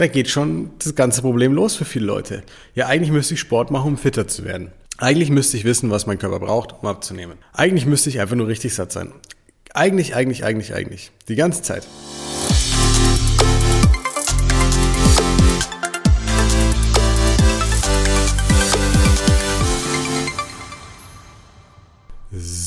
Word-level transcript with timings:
da 0.00 0.06
geht 0.06 0.28
schon 0.28 0.70
das 0.78 0.94
ganze 0.94 1.20
Problem 1.20 1.52
los 1.52 1.76
für 1.76 1.84
viele 1.84 2.06
Leute. 2.06 2.42
Ja, 2.74 2.86
eigentlich 2.86 3.12
müsste 3.12 3.34
ich 3.34 3.40
Sport 3.40 3.70
machen, 3.70 3.88
um 3.88 3.98
fitter 3.98 4.26
zu 4.26 4.44
werden. 4.44 4.72
Eigentlich 4.96 5.30
müsste 5.30 5.56
ich 5.56 5.64
wissen, 5.64 5.90
was 5.90 6.06
mein 6.06 6.18
Körper 6.18 6.40
braucht, 6.40 6.74
um 6.80 6.88
abzunehmen. 6.88 7.38
Eigentlich 7.52 7.86
müsste 7.86 8.08
ich 8.08 8.20
einfach 8.20 8.36
nur 8.36 8.48
richtig 8.48 8.74
satt 8.74 8.92
sein. 8.92 9.12
Eigentlich, 9.74 10.14
eigentlich, 10.14 10.44
eigentlich, 10.44 10.74
eigentlich. 10.74 11.10
Die 11.28 11.36
ganze 11.36 11.62
Zeit. 11.62 11.86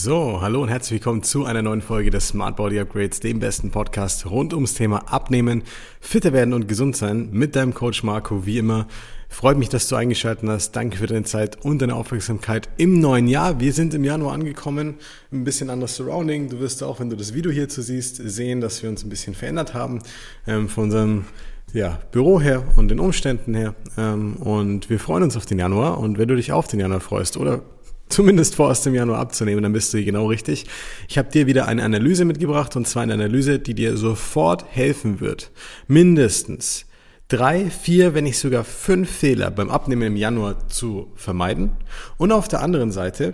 So, 0.05 0.41
hallo 0.41 0.61
und 0.61 0.67
herzlich 0.67 0.99
willkommen 0.99 1.23
zu 1.23 1.45
einer 1.45 1.61
neuen 1.61 1.81
Folge 1.81 2.09
des 2.09 2.27
Smart 2.27 2.57
Body 2.57 2.77
Upgrades, 2.77 3.21
dem 3.21 3.39
besten 3.39 3.71
Podcast 3.71 4.25
rund 4.25 4.53
ums 4.53 4.73
Thema 4.73 4.97
Abnehmen, 5.09 5.63
fitter 6.01 6.33
werden 6.33 6.53
und 6.53 6.67
gesund 6.67 6.97
sein 6.97 7.29
mit 7.31 7.55
deinem 7.55 7.73
Coach 7.73 8.03
Marco, 8.03 8.45
wie 8.45 8.57
immer. 8.57 8.85
Freut 9.29 9.57
mich, 9.57 9.69
dass 9.69 9.87
du 9.87 9.95
eingeschaltet 9.95 10.49
hast. 10.49 10.73
Danke 10.73 10.97
für 10.97 11.07
deine 11.07 11.23
Zeit 11.23 11.63
und 11.63 11.81
deine 11.81 11.95
Aufmerksamkeit 11.95 12.67
im 12.75 12.99
neuen 12.99 13.29
Jahr. 13.29 13.61
Wir 13.61 13.71
sind 13.71 13.93
im 13.93 14.03
Januar 14.03 14.33
angekommen, 14.33 14.95
ein 15.31 15.45
bisschen 15.45 15.69
anderes 15.69 15.95
Surrounding. 15.95 16.49
Du 16.49 16.59
wirst 16.59 16.83
auch, 16.83 16.99
wenn 16.99 17.09
du 17.09 17.15
das 17.15 17.33
Video 17.33 17.49
hierzu 17.49 17.81
siehst, 17.81 18.17
sehen, 18.17 18.59
dass 18.59 18.83
wir 18.83 18.89
uns 18.89 19.05
ein 19.05 19.09
bisschen 19.09 19.35
verändert 19.35 19.73
haben 19.73 20.01
ähm, 20.45 20.67
von 20.67 20.83
unserem 20.83 21.23
ja, 21.71 21.97
Büro 22.11 22.41
her 22.41 22.61
und 22.75 22.89
den 22.89 22.99
Umständen 22.99 23.55
her. 23.55 23.73
Ähm, 23.97 24.35
und 24.35 24.89
wir 24.89 24.99
freuen 24.99 25.23
uns 25.23 25.37
auf 25.37 25.45
den 25.45 25.59
Januar. 25.59 25.97
Und 25.97 26.17
wenn 26.17 26.27
du 26.27 26.35
dich 26.35 26.51
auf 26.51 26.67
den 26.67 26.81
Januar 26.81 26.99
freust 26.99 27.37
oder 27.37 27.61
zumindest 28.09 28.55
vor 28.55 28.69
aus 28.69 28.81
dem 28.81 28.93
Januar 28.93 29.19
abzunehmen, 29.19 29.63
dann 29.63 29.73
bist 29.73 29.93
du 29.93 30.03
genau 30.03 30.27
richtig. 30.27 30.65
Ich 31.07 31.17
habe 31.17 31.31
dir 31.31 31.47
wieder 31.47 31.67
eine 31.67 31.83
Analyse 31.83 32.25
mitgebracht 32.25 32.75
und 32.75 32.87
zwar 32.87 33.03
eine 33.03 33.13
Analyse, 33.13 33.59
die 33.59 33.73
dir 33.73 33.97
sofort 33.97 34.65
helfen 34.69 35.19
wird, 35.19 35.51
mindestens 35.87 36.85
drei, 37.27 37.69
vier, 37.69 38.13
wenn 38.13 38.25
nicht 38.25 38.37
sogar 38.37 38.63
fünf 38.63 39.09
Fehler 39.09 39.49
beim 39.49 39.69
Abnehmen 39.69 40.03
im 40.03 40.15
Januar 40.15 40.67
zu 40.67 41.11
vermeiden. 41.15 41.71
Und 42.17 42.31
auf 42.31 42.47
der 42.47 42.61
anderen 42.61 42.91
Seite 42.91 43.33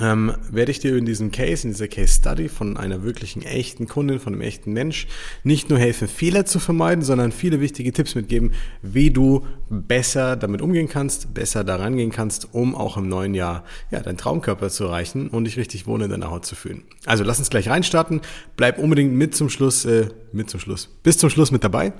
ähm, 0.00 0.34
werde 0.50 0.72
ich 0.72 0.80
dir 0.80 0.96
in 0.96 1.06
diesem 1.06 1.30
Case, 1.30 1.66
in 1.66 1.72
dieser 1.72 1.86
Case 1.86 2.14
Study 2.14 2.48
von 2.48 2.76
einer 2.76 3.04
wirklichen 3.04 3.42
echten 3.42 3.86
Kundin, 3.86 4.18
von 4.18 4.32
einem 4.32 4.42
echten 4.42 4.72
Mensch, 4.72 5.06
nicht 5.44 5.70
nur 5.70 5.78
helfen, 5.78 6.08
Fehler 6.08 6.46
zu 6.46 6.58
vermeiden, 6.58 7.04
sondern 7.04 7.30
viele 7.30 7.60
wichtige 7.60 7.92
Tipps 7.92 8.16
mitgeben, 8.16 8.52
wie 8.82 9.10
du 9.10 9.46
besser 9.70 10.36
damit 10.36 10.62
umgehen 10.62 10.88
kannst, 10.88 11.32
besser 11.32 11.62
da 11.62 11.76
rangehen 11.76 12.10
kannst, 12.10 12.54
um 12.54 12.74
auch 12.74 12.96
im 12.96 13.08
neuen 13.08 13.34
Jahr 13.34 13.64
ja, 13.92 14.00
deinen 14.00 14.18
Traumkörper 14.18 14.68
zu 14.68 14.84
erreichen 14.84 15.28
und 15.28 15.44
dich 15.44 15.56
richtig 15.56 15.86
wohl 15.86 16.02
in 16.02 16.10
deiner 16.10 16.30
Haut 16.30 16.44
zu 16.44 16.56
fühlen. 16.56 16.82
Also 17.06 17.22
lass 17.22 17.38
uns 17.38 17.50
gleich 17.50 17.68
reinstarten. 17.68 18.20
Bleib 18.56 18.78
unbedingt 18.78 19.12
mit 19.12 19.36
zum 19.36 19.48
Schluss, 19.48 19.84
äh, 19.84 20.08
mit 20.32 20.50
zum 20.50 20.58
Schluss, 20.58 20.88
bis 21.04 21.18
zum 21.18 21.30
Schluss 21.30 21.52
mit 21.52 21.62
dabei, 21.62 21.92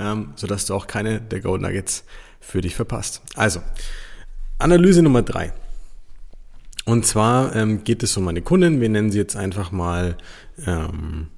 ähm, 0.00 0.32
sodass 0.36 0.64
du 0.64 0.74
auch 0.74 0.86
keine 0.86 1.20
der 1.20 1.40
Gold 1.40 1.60
Nuggets 1.60 2.04
für 2.40 2.62
dich 2.62 2.74
verpasst. 2.74 3.20
Also, 3.36 3.60
Analyse 4.58 5.02
Nummer 5.02 5.22
drei. 5.22 5.52
Und 6.84 7.06
zwar 7.06 7.54
ähm, 7.54 7.84
geht 7.84 8.02
es 8.02 8.16
um 8.16 8.26
eine 8.28 8.42
Kundin, 8.42 8.80
wir 8.80 8.88
nennen 8.88 9.10
sie 9.10 9.18
jetzt 9.18 9.36
einfach 9.36 9.70
mal, 9.70 10.16
ähm, 10.66 11.28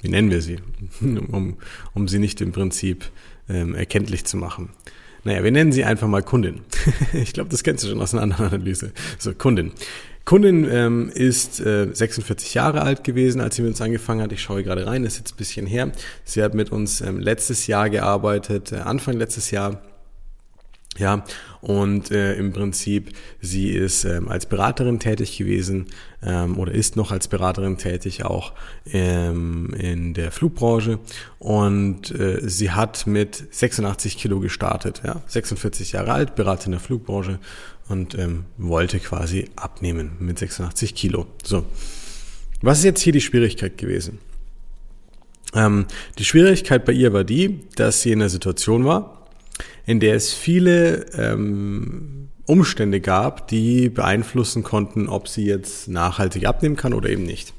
wie 0.00 0.08
nennen 0.08 0.30
wir 0.30 0.40
sie, 0.40 0.58
um, 1.00 1.58
um 1.94 2.08
sie 2.08 2.18
nicht 2.18 2.40
im 2.40 2.52
Prinzip 2.52 3.10
ähm, 3.48 3.74
erkenntlich 3.74 4.24
zu 4.24 4.36
machen. 4.36 4.70
Naja, 5.24 5.42
wir 5.42 5.50
nennen 5.50 5.72
sie 5.72 5.84
einfach 5.84 6.06
mal 6.06 6.22
Kundin. 6.22 6.60
ich 7.12 7.32
glaube, 7.32 7.50
das 7.50 7.64
kennst 7.64 7.84
du 7.84 7.88
schon 7.88 8.00
aus 8.00 8.14
einer 8.14 8.22
anderen 8.22 8.46
Analyse. 8.46 8.92
So, 9.18 9.34
Kundin. 9.34 9.72
Kundin 10.24 10.66
ähm, 10.70 11.10
ist 11.12 11.60
äh, 11.60 11.88
46 11.92 12.54
Jahre 12.54 12.82
alt 12.82 13.04
gewesen, 13.04 13.40
als 13.40 13.56
sie 13.56 13.62
mit 13.62 13.72
uns 13.72 13.80
angefangen 13.80 14.22
hat. 14.22 14.32
Ich 14.32 14.42
schaue 14.42 14.62
gerade 14.64 14.86
rein, 14.86 15.04
ist 15.04 15.18
jetzt 15.18 15.34
ein 15.34 15.36
bisschen 15.36 15.66
her. 15.66 15.92
Sie 16.24 16.42
hat 16.42 16.54
mit 16.54 16.72
uns 16.72 17.00
ähm, 17.00 17.18
letztes 17.18 17.66
Jahr 17.66 17.90
gearbeitet, 17.90 18.72
äh, 18.72 18.76
Anfang 18.76 19.16
letztes 19.16 19.50
Jahr 19.50 19.82
ja, 20.98 21.24
und 21.60 22.10
äh, 22.10 22.34
im 22.34 22.52
Prinzip, 22.52 23.12
sie 23.40 23.70
ist 23.70 24.04
ähm, 24.04 24.28
als 24.28 24.46
Beraterin 24.46 25.00
tätig 25.00 25.36
gewesen 25.36 25.86
ähm, 26.22 26.58
oder 26.58 26.72
ist 26.72 26.96
noch 26.96 27.10
als 27.10 27.28
Beraterin 27.28 27.78
tätig 27.78 28.24
auch 28.24 28.52
ähm, 28.92 29.74
in 29.78 30.14
der 30.14 30.32
Flugbranche 30.32 30.98
und 31.38 32.10
äh, 32.12 32.40
sie 32.48 32.70
hat 32.70 33.06
mit 33.06 33.44
86 33.50 34.16
Kilo 34.16 34.40
gestartet, 34.40 35.02
ja, 35.04 35.22
46 35.26 35.92
Jahre 35.92 36.12
alt, 36.12 36.34
Berater 36.34 36.66
in 36.66 36.72
der 36.72 36.80
Flugbranche 36.80 37.38
und 37.88 38.16
ähm, 38.18 38.44
wollte 38.56 38.98
quasi 39.00 39.48
abnehmen 39.56 40.12
mit 40.18 40.38
86 40.38 40.94
Kilo. 40.94 41.26
So, 41.44 41.64
was 42.62 42.78
ist 42.78 42.84
jetzt 42.84 43.02
hier 43.02 43.12
die 43.12 43.20
Schwierigkeit 43.20 43.78
gewesen? 43.78 44.18
Ähm, 45.54 45.86
die 46.18 46.24
Schwierigkeit 46.24 46.84
bei 46.84 46.92
ihr 46.92 47.12
war 47.12 47.24
die, 47.24 47.60
dass 47.76 48.02
sie 48.02 48.12
in 48.12 48.20
einer 48.20 48.28
Situation 48.28 48.84
war, 48.84 49.15
in 49.86 50.00
der 50.00 50.14
es 50.14 50.32
viele 50.32 51.06
ähm, 51.16 52.28
Umstände 52.46 53.00
gab, 53.00 53.48
die 53.48 53.88
beeinflussen 53.88 54.62
konnten, 54.62 55.08
ob 55.08 55.28
sie 55.28 55.46
jetzt 55.46 55.88
nachhaltig 55.88 56.46
abnehmen 56.46 56.76
kann 56.76 56.94
oder 56.94 57.08
eben 57.08 57.24
nicht. 57.24 57.54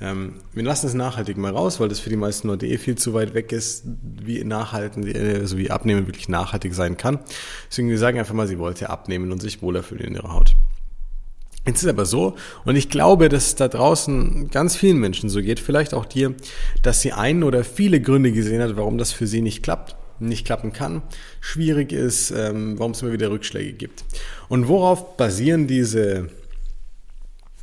Ähm, 0.00 0.34
wir 0.52 0.62
lassen 0.62 0.86
es 0.86 0.94
nachhaltig 0.94 1.36
mal 1.36 1.52
raus, 1.52 1.80
weil 1.80 1.88
das 1.88 1.98
für 1.98 2.10
die 2.10 2.16
meisten 2.16 2.48
Leute 2.48 2.66
eh 2.66 2.78
viel 2.78 2.96
zu 2.96 3.14
weit 3.14 3.34
weg 3.34 3.50
ist, 3.50 3.84
wie 4.02 4.44
nachhalten, 4.44 5.04
also 5.40 5.58
wie 5.58 5.70
Abnehmen 5.70 6.06
wirklich 6.06 6.28
nachhaltig 6.28 6.74
sein 6.74 6.96
kann. 6.96 7.18
Deswegen 7.68 7.88
wir 7.88 7.98
sagen 7.98 8.18
einfach 8.18 8.34
mal, 8.34 8.46
sie 8.46 8.58
wollte 8.58 8.90
abnehmen 8.90 9.32
und 9.32 9.42
sich 9.42 9.60
wohler 9.60 9.82
fühlen 9.82 10.02
in 10.02 10.14
ihrer 10.14 10.32
Haut. 10.32 10.54
Jetzt 11.66 11.82
ist 11.82 11.88
aber 11.88 12.06
so, 12.06 12.36
und 12.64 12.76
ich 12.76 12.88
glaube, 12.88 13.28
dass 13.28 13.48
es 13.48 13.54
da 13.56 13.68
draußen 13.68 14.48
ganz 14.50 14.76
vielen 14.76 14.98
Menschen 14.98 15.28
so 15.28 15.42
geht, 15.42 15.60
vielleicht 15.60 15.92
auch 15.92 16.06
dir, 16.06 16.34
dass 16.82 17.02
sie 17.02 17.12
einen 17.12 17.42
oder 17.42 17.64
viele 17.64 18.00
Gründe 18.00 18.32
gesehen 18.32 18.62
hat, 18.62 18.76
warum 18.76 18.96
das 18.96 19.12
für 19.12 19.26
sie 19.26 19.42
nicht 19.42 19.62
klappt 19.62 19.96
nicht 20.20 20.44
klappen 20.44 20.72
kann, 20.72 21.02
schwierig 21.40 21.92
ist, 21.92 22.30
ähm, 22.30 22.78
warum 22.78 22.92
es 22.92 23.02
immer 23.02 23.12
wieder 23.12 23.30
Rückschläge 23.30 23.72
gibt. 23.72 24.04
Und 24.48 24.68
worauf 24.68 25.16
basieren 25.16 25.66
diese 25.66 26.28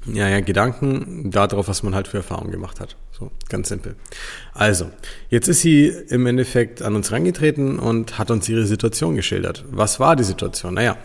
ja, 0.06 0.30
ja, 0.30 0.40
Gedanken 0.40 1.32
darauf, 1.32 1.68
was 1.68 1.82
man 1.84 1.96
halt 1.96 2.08
für 2.08 2.18
Erfahrungen 2.18 2.52
gemacht 2.52 2.80
hat. 2.80 2.96
So, 3.18 3.32
ganz 3.50 3.70
simpel. 3.70 3.96
Also, 4.54 4.90
jetzt 5.30 5.48
ist 5.48 5.62
sie 5.62 5.88
im 5.88 6.26
Endeffekt 6.28 6.82
an 6.82 6.96
uns 6.96 7.12
rangetreten 7.12 7.80
und 7.80 8.20
hat 8.20 8.30
uns 8.30 8.48
ihre 8.50 8.66
Situation 8.66 9.16
geschildert. 9.16 9.64
Was 9.72 10.00
war 10.00 10.16
die 10.16 10.24
Situation? 10.24 10.76
Naja, 10.76 10.98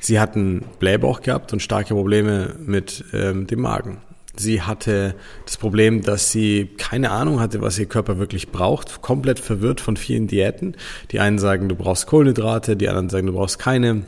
sie 0.00 0.20
hatten 0.20 0.64
Blähbauch 0.78 1.22
gehabt 1.22 1.52
und 1.52 1.60
starke 1.60 1.94
Probleme 1.94 2.54
mit 2.64 3.04
ähm, 3.12 3.46
dem 3.46 3.60
Magen. 3.60 3.98
Sie 4.36 4.62
hatte 4.62 5.14
das 5.44 5.56
Problem, 5.56 6.02
dass 6.02 6.32
sie 6.32 6.70
keine 6.76 7.10
Ahnung 7.10 7.40
hatte, 7.40 7.60
was 7.60 7.78
ihr 7.78 7.86
Körper 7.86 8.18
wirklich 8.18 8.50
braucht, 8.50 9.00
komplett 9.00 9.38
verwirrt 9.38 9.80
von 9.80 9.96
vielen 9.96 10.26
Diäten. 10.26 10.76
Die 11.12 11.20
einen 11.20 11.38
sagen, 11.38 11.68
du 11.68 11.76
brauchst 11.76 12.06
Kohlenhydrate, 12.06 12.76
die 12.76 12.88
anderen 12.88 13.10
sagen, 13.10 13.26
du 13.26 13.32
brauchst 13.32 13.58
keine. 13.58 14.04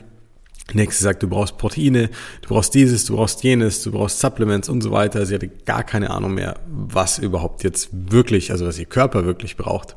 Nächste 0.73 1.01
sagt, 1.01 1.23
du 1.23 1.29
brauchst 1.29 1.57
Proteine, 1.57 2.09
du 2.41 2.49
brauchst 2.49 2.73
dieses, 2.73 3.05
du 3.05 3.15
brauchst 3.15 3.41
jenes, 3.41 3.83
du 3.83 3.91
brauchst 3.91 4.19
Supplements 4.19 4.67
und 4.67 4.81
so 4.81 4.91
weiter. 4.91 5.25
Sie 5.25 5.33
hatte 5.33 5.47
gar 5.47 5.83
keine 5.83 6.09
Ahnung 6.09 6.33
mehr, 6.33 6.59
was 6.67 7.19
überhaupt 7.19 7.63
jetzt 7.63 7.89
wirklich, 7.93 8.51
also 8.51 8.67
was 8.67 8.77
ihr 8.77 8.85
Körper 8.85 9.25
wirklich 9.25 9.55
braucht. 9.55 9.95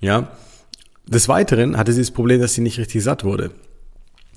Ja. 0.00 0.30
Des 1.08 1.28
Weiteren 1.28 1.76
hatte 1.76 1.92
sie 1.92 2.02
das 2.02 2.12
Problem, 2.12 2.40
dass 2.40 2.54
sie 2.54 2.60
nicht 2.60 2.78
richtig 2.78 3.02
satt 3.02 3.24
wurde. 3.24 3.50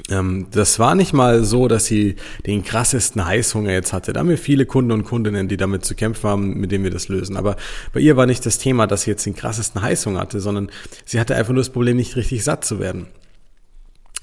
Ähm, 0.09 0.47
das 0.51 0.79
war 0.79 0.95
nicht 0.95 1.13
mal 1.13 1.43
so, 1.43 1.67
dass 1.67 1.85
sie 1.85 2.15
den 2.45 2.63
krassesten 2.63 3.25
Heißhunger 3.25 3.71
jetzt 3.71 3.93
hatte. 3.93 4.13
Da 4.13 4.21
haben 4.21 4.29
wir 4.29 4.37
viele 4.37 4.65
Kunden 4.65 4.91
und 4.91 5.03
Kundinnen, 5.03 5.47
die 5.47 5.57
damit 5.57 5.85
zu 5.85 5.95
kämpfen 5.95 6.29
haben, 6.29 6.59
mit 6.59 6.71
denen 6.71 6.83
wir 6.83 6.91
das 6.91 7.09
lösen. 7.09 7.35
Aber 7.35 7.57
bei 7.93 7.99
ihr 7.99 8.15
war 8.15 8.25
nicht 8.25 8.45
das 8.45 8.57
Thema, 8.57 8.87
dass 8.87 9.03
sie 9.03 9.11
jetzt 9.11 9.25
den 9.25 9.35
krassesten 9.35 9.81
Heißhunger 9.81 10.19
hatte, 10.19 10.39
sondern 10.39 10.71
sie 11.05 11.19
hatte 11.19 11.35
einfach 11.35 11.53
nur 11.53 11.61
das 11.61 11.69
Problem, 11.69 11.97
nicht 11.97 12.15
richtig 12.15 12.43
satt 12.43 12.63
zu 12.65 12.79
werden. 12.79 13.07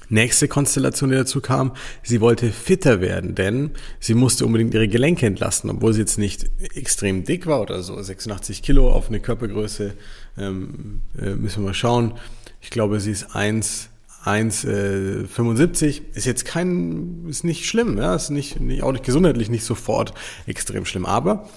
Nächste 0.09 0.47
Konstellation, 0.47 1.09
die 1.09 1.17
dazu 1.17 1.41
kam, 1.41 1.73
sie 2.01 2.21
wollte 2.21 2.49
fitter 2.51 3.01
werden, 3.01 3.35
denn 3.35 3.71
sie 3.99 4.13
musste 4.13 4.45
unbedingt 4.45 4.73
ihre 4.73 4.87
Gelenke 4.87 5.25
entlasten, 5.25 5.69
obwohl 5.69 5.91
sie 5.91 5.99
jetzt 5.99 6.17
nicht 6.17 6.45
extrem 6.75 7.25
dick 7.25 7.45
war 7.45 7.59
oder 7.59 7.83
so, 7.83 8.01
86 8.01 8.61
Kilo 8.61 8.89
auf 8.89 9.09
eine 9.09 9.19
Körpergröße, 9.19 9.95
ähm, 10.37 11.01
äh, 11.19 11.35
müssen 11.35 11.61
wir 11.61 11.67
mal 11.67 11.73
schauen. 11.73 12.13
Ich 12.61 12.69
glaube, 12.69 13.01
sie 13.01 13.11
ist 13.11 13.35
eins 13.35 13.89
1,75 14.27 15.85
äh, 15.85 16.01
ist 16.13 16.25
jetzt 16.25 16.45
kein, 16.45 17.25
ist 17.29 17.43
nicht 17.43 17.65
schlimm, 17.65 17.97
ja, 17.97 18.15
ist 18.15 18.29
nicht, 18.29 18.59
nicht, 18.59 18.83
auch 18.83 18.91
nicht 18.91 19.05
gesundheitlich 19.05 19.49
nicht 19.49 19.63
sofort 19.63 20.13
extrem 20.45 20.85
schlimm, 20.85 21.05
aber 21.05 21.49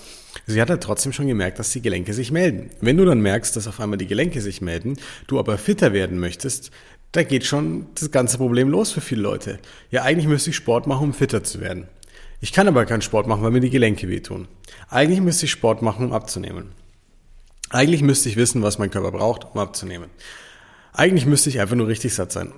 sie 0.47 0.61
hat 0.61 0.71
halt 0.71 0.83
trotzdem 0.83 1.13
schon 1.13 1.27
gemerkt, 1.27 1.59
dass 1.59 1.73
die 1.73 1.83
Gelenke 1.83 2.15
sich 2.15 2.31
melden. 2.31 2.71
Wenn 2.81 2.97
du 2.97 3.05
dann 3.05 3.21
merkst, 3.21 3.57
dass 3.57 3.67
auf 3.67 3.81
einmal 3.81 3.99
die 3.99 4.07
Gelenke 4.07 4.41
sich 4.41 4.61
melden, 4.61 4.97
du 5.27 5.39
aber 5.39 5.59
fitter 5.59 5.93
werden 5.93 6.19
möchtest, 6.19 6.71
da 7.13 7.25
geht 7.25 7.45
schon 7.45 7.87
das 7.97 8.11
ganze 8.13 8.39
Problem 8.39 8.69
los 8.69 8.93
für 8.93 9.01
viele 9.01 9.23
Leute. 9.23 9.59
Ja, 9.91 10.03
eigentlich 10.03 10.29
müsste 10.29 10.51
ich 10.51 10.57
Sport 10.57 10.87
machen, 10.87 11.09
um 11.09 11.13
fitter 11.13 11.43
zu 11.43 11.61
werden. 11.61 11.89
Ich 12.41 12.53
kann 12.53 12.69
aber 12.69 12.87
keinen 12.87 13.03
Sport 13.03 13.27
machen, 13.27 13.43
weil 13.43 13.51
mir 13.51 13.61
die 13.61 13.71
Gelenke 13.71 14.09
wehtun. 14.09 14.49
Eigentlich 14.89 15.21
müsste 15.21 15.47
ich 15.47 15.51
Sport 15.51 15.83
machen, 15.83 16.07
um 16.07 16.13
abzunehmen. 16.13 16.73
Eigentlich 17.69 18.03
müsste 18.03 18.29
ich 18.29 18.37
wissen, 18.37 18.63
was 18.63 18.79
mein 18.79 18.91
Körper 18.91 19.13
braucht, 19.13 19.45
um 19.53 19.61
abzunehmen. 19.61 20.11
Eigentlich 20.93 21.27
müsste 21.27 21.51
ich 21.51 21.61
einfach 21.61 21.77
nur 21.77 21.89
richtig 21.89 22.15
satt 22.15 22.33
sein. 22.33 22.53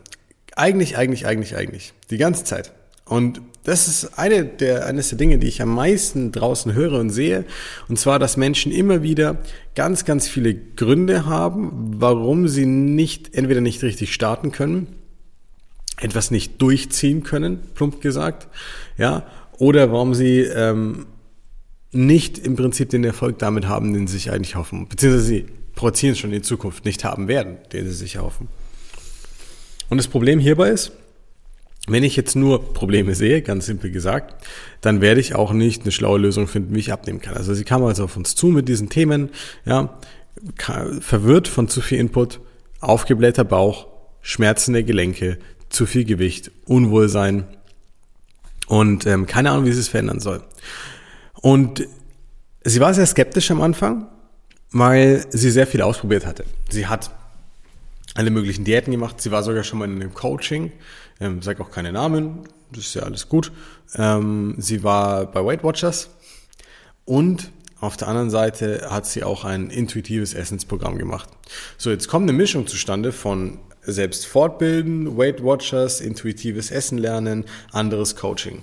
Eigentlich, 0.56 0.96
eigentlich, 0.96 1.26
eigentlich, 1.26 1.56
eigentlich. 1.56 1.92
Die 2.10 2.18
ganze 2.18 2.44
Zeit. 2.44 2.72
Und 3.04 3.42
das 3.64 3.88
ist 3.88 4.18
eine 4.18 4.44
der, 4.44 4.86
eines 4.86 5.10
der 5.10 5.18
Dinge, 5.18 5.38
die 5.38 5.46
ich 5.46 5.62
am 5.62 5.74
meisten 5.74 6.32
draußen 6.32 6.72
höre 6.72 6.98
und 6.98 7.10
sehe. 7.10 7.44
Und 7.88 7.98
zwar, 7.98 8.18
dass 8.18 8.36
Menschen 8.36 8.72
immer 8.72 9.02
wieder 9.02 9.38
ganz, 9.74 10.04
ganz 10.04 10.28
viele 10.28 10.54
Gründe 10.54 11.26
haben, 11.26 11.94
warum 11.98 12.48
sie 12.48 12.66
nicht, 12.66 13.34
entweder 13.34 13.60
nicht 13.60 13.82
richtig 13.82 14.12
starten 14.12 14.50
können, 14.50 14.88
etwas 16.00 16.30
nicht 16.30 16.60
durchziehen 16.60 17.22
können, 17.22 17.60
plump 17.74 18.00
gesagt, 18.00 18.48
ja, 18.96 19.26
oder 19.58 19.92
warum 19.92 20.14
sie 20.14 20.40
ähm, 20.40 21.06
nicht 21.92 22.38
im 22.38 22.56
Prinzip 22.56 22.90
den 22.90 23.04
Erfolg 23.04 23.38
damit 23.38 23.68
haben, 23.68 23.92
den 23.92 24.06
sie 24.06 24.14
sich 24.14 24.32
eigentlich 24.32 24.56
hoffen, 24.56 24.88
beziehungsweise 24.88 25.24
sie 25.24 25.46
projizieren 25.74 26.16
schon 26.16 26.32
in 26.32 26.42
Zukunft 26.42 26.84
nicht 26.84 27.04
haben 27.04 27.28
werden, 27.28 27.58
den 27.72 27.86
sie 27.86 27.94
sich 27.94 28.18
hoffen. 28.18 28.48
Und 29.88 29.98
das 29.98 30.08
Problem 30.08 30.38
hierbei 30.38 30.70
ist, 30.70 30.92
wenn 31.88 32.04
ich 32.04 32.14
jetzt 32.14 32.36
nur 32.36 32.72
Probleme 32.74 33.14
sehe, 33.14 33.42
ganz 33.42 33.66
simpel 33.66 33.90
gesagt, 33.90 34.46
dann 34.80 35.00
werde 35.00 35.20
ich 35.20 35.34
auch 35.34 35.52
nicht 35.52 35.82
eine 35.82 35.92
schlaue 35.92 36.18
Lösung 36.18 36.46
finden, 36.46 36.74
wie 36.74 36.80
ich 36.80 36.92
abnehmen 36.92 37.20
kann. 37.20 37.36
Also 37.36 37.54
sie 37.54 37.64
kam 37.64 37.82
also 37.84 38.04
auf 38.04 38.16
uns 38.16 38.36
zu 38.36 38.46
mit 38.48 38.68
diesen 38.68 38.88
Themen, 38.88 39.30
ja, 39.64 39.98
verwirrt 41.00 41.48
von 41.48 41.68
zu 41.68 41.80
viel 41.80 41.98
Input, 41.98 42.40
aufgeblähter 42.80 43.44
Bauch, 43.44 43.88
schmerzende 44.20 44.84
Gelenke, 44.84 45.38
zu 45.68 45.86
viel 45.86 46.04
Gewicht, 46.04 46.52
Unwohlsein 46.66 47.44
und 48.68 49.06
ähm, 49.06 49.26
keine 49.26 49.50
Ahnung, 49.50 49.64
wie 49.64 49.72
sie 49.72 49.80
es 49.80 49.88
verändern 49.88 50.20
soll. 50.20 50.42
Und 51.40 51.86
sie 52.62 52.80
war 52.80 52.94
sehr 52.94 53.06
skeptisch 53.06 53.50
am 53.50 53.60
Anfang, 53.60 54.06
weil 54.72 55.24
sie 55.30 55.50
sehr 55.50 55.66
viel 55.66 55.82
ausprobiert 55.82 56.26
hatte. 56.26 56.44
Sie 56.70 56.86
hat 56.86 57.10
alle 58.14 58.30
möglichen 58.30 58.64
Diäten 58.64 58.90
gemacht. 58.90 59.20
Sie 59.20 59.30
war 59.30 59.42
sogar 59.42 59.64
schon 59.64 59.78
mal 59.78 59.86
in 59.86 60.00
einem 60.00 60.14
Coaching 60.14 60.72
ähm, 61.22 61.40
sag 61.40 61.60
auch 61.60 61.70
keine 61.70 61.92
Namen, 61.92 62.40
das 62.72 62.86
ist 62.86 62.94
ja 62.94 63.02
alles 63.02 63.28
gut. 63.28 63.52
Ähm, 63.94 64.56
sie 64.58 64.82
war 64.82 65.26
bei 65.26 65.44
Weight 65.44 65.62
Watchers 65.62 66.10
und 67.04 67.50
auf 67.80 67.96
der 67.96 68.08
anderen 68.08 68.30
Seite 68.30 68.88
hat 68.90 69.06
sie 69.06 69.24
auch 69.24 69.44
ein 69.44 69.70
intuitives 69.70 70.34
Essensprogramm 70.34 70.98
gemacht. 70.98 71.28
So, 71.78 71.90
jetzt 71.90 72.08
kommt 72.08 72.28
eine 72.28 72.36
Mischung 72.36 72.66
zustande 72.66 73.12
von 73.12 73.58
selbst 73.82 74.26
fortbilden, 74.26 75.16
Weight 75.16 75.42
Watchers, 75.42 76.00
intuitives 76.00 76.70
Essen 76.70 76.98
lernen, 76.98 77.44
anderes 77.72 78.14
Coaching. 78.14 78.62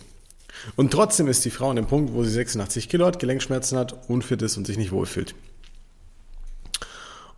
Und 0.75 0.91
trotzdem 0.91 1.27
ist 1.27 1.43
die 1.43 1.49
Frau 1.49 1.69
an 1.69 1.75
dem 1.75 1.87
Punkt, 1.87 2.13
wo 2.13 2.23
sie 2.23 2.31
86 2.31 2.87
Kilo 2.89 3.05
hat, 3.05 3.19
Gelenkschmerzen 3.19 3.77
hat, 3.77 4.09
unfit 4.09 4.41
ist 4.41 4.57
und 4.57 4.65
sich 4.65 4.77
nicht 4.77 4.91
wohlfühlt. 4.91 5.35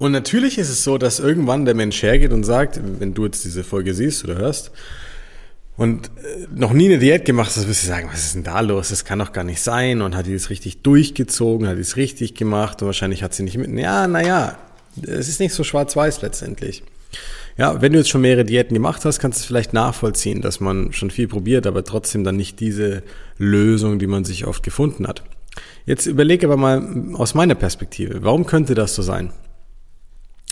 Und 0.02 0.14
natürlich 0.14 0.58
ist 0.58 0.72
es 0.72 0.84
so, 0.84 0.98
dass 0.98 1.20
irgendwann 1.20 1.66
der 1.66 1.76
Mensch 1.76 2.02
hergeht 2.02 2.34
und 2.34 2.44
sagt, 2.44 2.80
wenn 2.98 3.14
du 3.14 3.26
jetzt 3.26 3.46
diese 3.46 3.64
Folge 3.64 3.94
siehst 3.94 4.24
oder 4.24 4.36
hörst, 4.36 4.72
und 5.78 6.08
äh, 6.08 6.48
noch 6.56 6.74
nie 6.74 6.86
eine 6.86 6.98
Diät 6.98 7.24
gemacht 7.24 7.52
hast, 7.56 7.68
wirst 7.68 7.84
du 7.84 7.88
sagen, 7.88 8.10
was 8.12 8.26
ist 8.26 8.34
denn 8.34 8.44
da 8.44 8.62
los? 8.62 8.90
Das 8.90 9.06
kann 9.06 9.20
doch 9.20 9.32
gar 9.32 9.44
nicht 9.44 9.62
sein. 9.62 10.02
Und 10.02 10.16
hat 10.16 10.26
die 10.26 10.34
das 10.34 10.50
richtig 10.50 10.82
durchgezogen, 10.82 11.68
hat 11.68 11.78
die 11.78 11.82
es 11.82 11.98
richtig 11.98 12.34
gemacht 12.34 12.82
und 12.82 12.88
wahrscheinlich 12.88 13.22
hat 13.22 13.36
sie 13.36 13.44
nicht 13.44 13.60
mit. 13.60 13.70
Ja, 13.78 14.08
naja, 14.08 14.58
es 15.04 15.30
ist 15.30 15.40
nicht 15.40 15.54
so 15.54 15.64
schwarz-weiß 15.64 16.24
letztendlich. 16.24 16.82
Ja, 17.56 17.80
wenn 17.84 17.94
du 17.94 18.00
jetzt 18.00 18.10
schon 18.10 18.22
mehrere 18.22 18.44
Diäten 18.44 18.74
gemacht 18.74 19.06
hast, 19.06 19.20
kannst 19.20 19.38
du 19.38 19.42
es 19.42 19.46
vielleicht 19.46 19.72
nachvollziehen, 19.72 20.42
dass 20.42 20.60
man 20.60 20.94
schon 20.94 21.12
viel 21.12 21.28
probiert, 21.28 21.68
aber 21.68 21.84
trotzdem 21.84 22.24
dann 22.24 22.38
nicht 22.38 22.60
diese 22.60 23.04
Lösung, 23.38 24.00
die 24.00 24.08
man 24.08 24.26
sich 24.26 24.48
oft 24.48 24.64
gefunden 24.64 25.08
hat. 25.08 25.22
Jetzt 25.86 26.08
überlege 26.08 26.48
aber 26.48 26.58
mal 26.58 27.14
aus 27.14 27.36
meiner 27.36 27.56
Perspektive, 27.56 28.24
warum 28.24 28.48
könnte 28.48 28.74
das 28.74 28.96
so 28.96 29.04
sein? 29.04 29.32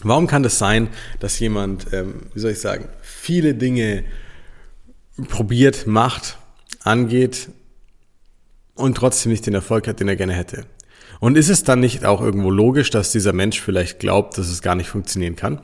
Warum 0.03 0.27
kann 0.27 0.43
das 0.43 0.57
sein, 0.57 0.89
dass 1.19 1.39
jemand, 1.39 1.91
ähm, 1.93 2.27
wie 2.33 2.39
soll 2.39 2.51
ich 2.51 2.59
sagen, 2.59 2.87
viele 3.01 3.53
Dinge 3.53 4.05
probiert, 5.27 5.87
macht, 5.87 6.37
angeht 6.83 7.49
und 8.75 8.95
trotzdem 8.95 9.31
nicht 9.31 9.45
den 9.45 9.53
Erfolg 9.53 9.87
hat, 9.87 9.99
den 9.99 10.07
er 10.07 10.15
gerne 10.15 10.33
hätte. 10.33 10.65
Und 11.19 11.37
ist 11.37 11.49
es 11.49 11.63
dann 11.63 11.81
nicht 11.81 12.05
auch 12.05 12.21
irgendwo 12.21 12.49
logisch, 12.49 12.89
dass 12.91 13.11
dieser 13.11 13.33
Mensch 13.33 13.59
vielleicht 13.59 13.99
glaubt, 13.99 14.37
dass 14.37 14.47
es 14.47 14.61
gar 14.61 14.75
nicht 14.75 14.87
funktionieren 14.87 15.35
kann? 15.35 15.61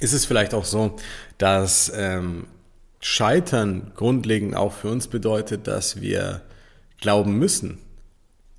Ist 0.00 0.12
es 0.12 0.26
vielleicht 0.26 0.54
auch 0.54 0.64
so, 0.64 0.96
dass 1.38 1.92
ähm, 1.94 2.46
Scheitern 3.00 3.92
grundlegend 3.94 4.56
auch 4.56 4.72
für 4.72 4.88
uns 4.88 5.06
bedeutet, 5.06 5.68
dass 5.68 6.00
wir 6.00 6.42
glauben 7.00 7.38
müssen, 7.38 7.78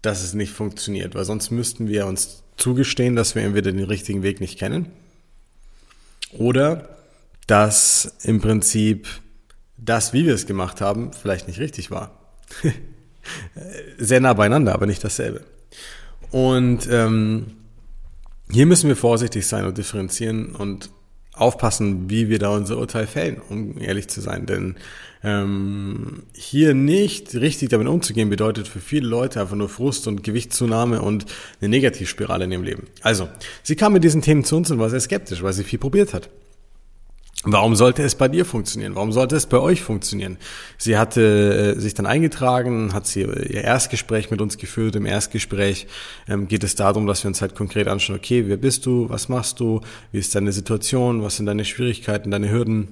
dass 0.02 0.24
es 0.24 0.34
nicht 0.34 0.54
funktioniert, 0.54 1.16
weil 1.16 1.26
sonst 1.26 1.52
müssten 1.52 1.88
wir 1.90 2.08
uns 2.08 2.43
zugestehen, 2.58 3.16
dass 3.16 3.36
wir 3.36 3.44
entweder 3.44 3.72
den 3.72 3.84
richtigen 3.84 4.24
Weg 4.24 4.40
nicht 4.40 4.60
kennen 4.60 4.88
oder 6.38 6.98
dass 7.48 8.16
im 8.24 8.42
Prinzip 8.42 9.08
das, 9.78 10.14
wie 10.14 10.26
wir 10.26 10.34
es 10.34 10.46
gemacht 10.46 10.82
haben, 10.82 11.12
vielleicht 11.14 11.48
nicht 11.48 11.60
richtig 11.60 11.92
war. 11.92 12.20
Sehr 13.98 14.22
nah 14.22 14.34
beieinander, 14.34 14.74
aber 14.74 14.86
nicht 14.86 15.04
dasselbe. 15.04 15.46
Und 16.32 16.88
ähm, 16.90 17.58
hier 18.50 18.66
müssen 18.66 18.88
wir 18.88 18.96
vorsichtig 18.96 19.46
sein 19.48 19.66
und 19.66 19.78
differenzieren 19.78 20.56
und 20.56 20.90
aufpassen, 21.34 22.10
wie 22.10 22.30
wir 22.30 22.40
da 22.40 22.50
unser 22.50 22.78
Urteil 22.78 23.08
fällen, 23.08 23.42
um 23.50 23.80
ehrlich 23.80 24.08
zu 24.08 24.22
sein. 24.22 24.46
Denn 24.46 24.76
ähm, 25.24 26.24
hier 26.34 26.74
nicht 26.74 27.34
richtig 27.36 27.70
damit 27.70 27.88
umzugehen, 27.88 28.30
bedeutet 28.30 28.68
für 28.68 28.80
viele 28.80 29.08
Leute 29.08 29.42
einfach 29.42 29.56
nur 29.56 29.70
Frust 29.70 30.08
und 30.08 30.24
Gewichtszunahme 30.24 31.02
und 31.02 31.26
eine 31.60 31.70
Negativspirale 31.70 32.46
in 32.46 32.52
ihrem 32.52 32.64
Leben. 32.64 32.88
Also, 33.02 33.30
sie 33.64 33.76
kam 33.76 33.94
mit 33.94 34.04
diesen 34.04 34.22
Themen 34.22 34.44
zu 34.44 34.56
uns 34.58 34.70
und 34.70 34.80
war 34.80 34.90
sehr 34.90 35.00
skeptisch, 35.00 35.42
weil 35.42 35.54
sie 35.54 35.64
viel 35.64 35.80
probiert 35.80 36.14
hat. 36.14 36.30
Warum 37.46 37.76
sollte 37.76 38.04
es 38.04 38.16
bei 38.16 38.30
dir 38.30 38.46
funktionieren? 38.46 38.96
Warum 38.96 39.12
sollte 39.12 39.36
es 39.36 39.48
bei 39.48 39.58
euch 39.58 39.82
funktionieren? 39.82 40.38
Sie 40.78 40.98
hatte 40.98 41.76
äh, 41.76 41.80
sich 41.80 41.94
dann 41.94 42.06
eingetragen, 42.06 42.94
hat 42.94 43.06
sie 43.06 43.22
ihr 43.22 43.64
Erstgespräch 43.64 44.32
mit 44.32 44.40
uns 44.40 44.58
geführt. 44.58 44.96
Im 44.96 45.06
Erstgespräch 45.06 45.88
ähm, 46.30 46.48
geht 46.48 46.64
es 46.64 46.76
darum, 46.76 47.06
dass 47.06 47.24
wir 47.24 47.28
uns 47.28 47.42
halt 47.42 47.54
konkret 47.54 47.90
anschauen, 47.90 48.16
okay, 48.16 48.46
wer 48.48 48.56
bist 48.56 48.86
du, 48.86 49.10
was 49.10 49.28
machst 49.28 49.60
du, 49.60 49.82
wie 50.14 50.20
ist 50.20 50.34
deine 50.36 50.54
Situation, 50.54 51.22
was 51.22 51.36
sind 51.36 51.46
deine 51.46 51.66
Schwierigkeiten, 51.66 52.32
deine 52.32 52.50
Hürden 52.50 52.88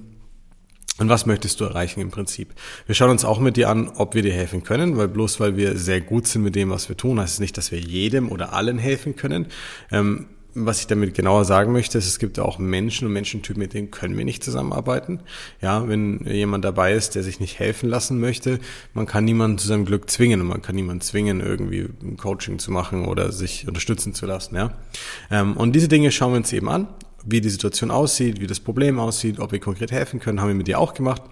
und 0.98 1.08
was 1.08 1.24
möchtest 1.24 1.58
du 1.58 1.64
erreichen 1.64 2.00
im 2.00 2.10
Prinzip. 2.10 2.52
Wir 2.84 2.94
schauen 2.94 3.10
uns 3.10 3.24
auch 3.24 3.40
mit 3.40 3.56
dir 3.56 3.70
an, 3.70 3.88
ob 3.88 4.14
wir 4.14 4.20
dir 4.20 4.34
helfen 4.34 4.64
können, 4.64 4.98
weil 4.98 5.08
bloß 5.08 5.40
weil 5.40 5.56
wir 5.56 5.78
sehr 5.78 6.02
gut 6.02 6.26
sind 6.26 6.42
mit 6.42 6.54
dem, 6.56 6.68
was 6.68 6.90
wir 6.90 6.96
tun, 6.98 7.18
heißt 7.18 7.34
es 7.34 7.40
nicht, 7.40 7.56
dass 7.56 7.72
wir 7.72 7.80
jedem 7.80 8.30
oder 8.30 8.52
allen 8.52 8.76
helfen 8.76 9.16
können. 9.16 9.46
Ähm, 9.90 10.26
was 10.54 10.80
ich 10.80 10.86
damit 10.86 11.14
genauer 11.14 11.44
sagen 11.44 11.72
möchte, 11.72 11.98
ist, 11.98 12.06
es 12.06 12.18
gibt 12.18 12.38
auch 12.38 12.58
Menschen 12.58 13.06
und 13.06 13.12
Menschentypen, 13.12 13.60
mit 13.60 13.74
denen 13.74 13.90
können 13.90 14.16
wir 14.16 14.24
nicht 14.24 14.44
zusammenarbeiten. 14.44 15.20
Ja, 15.60 15.88
wenn 15.88 16.26
jemand 16.26 16.64
dabei 16.64 16.92
ist, 16.92 17.14
der 17.14 17.22
sich 17.22 17.40
nicht 17.40 17.58
helfen 17.58 17.88
lassen 17.88 18.20
möchte, 18.20 18.58
man 18.94 19.06
kann 19.06 19.24
niemanden 19.24 19.58
zu 19.58 19.66
seinem 19.66 19.84
Glück 19.84 20.10
zwingen 20.10 20.40
und 20.40 20.48
man 20.48 20.62
kann 20.62 20.74
niemanden 20.74 21.00
zwingen, 21.00 21.40
irgendwie 21.40 21.88
ein 22.02 22.16
Coaching 22.16 22.58
zu 22.58 22.70
machen 22.70 23.06
oder 23.06 23.32
sich 23.32 23.66
unterstützen 23.66 24.14
zu 24.14 24.26
lassen. 24.26 24.56
Ja, 24.56 24.74
ähm, 25.30 25.56
und 25.56 25.72
diese 25.72 25.88
Dinge 25.88 26.10
schauen 26.10 26.32
wir 26.32 26.38
uns 26.38 26.52
eben 26.52 26.68
an, 26.68 26.88
wie 27.24 27.40
die 27.40 27.50
Situation 27.50 27.90
aussieht, 27.90 28.40
wie 28.40 28.46
das 28.46 28.60
Problem 28.60 28.98
aussieht, 28.98 29.38
ob 29.38 29.52
wir 29.52 29.60
konkret 29.60 29.92
helfen 29.92 30.20
können, 30.20 30.40
haben 30.40 30.48
wir 30.48 30.54
mit 30.54 30.68
dir 30.68 30.78
auch 30.78 30.94
gemacht. 30.94 31.22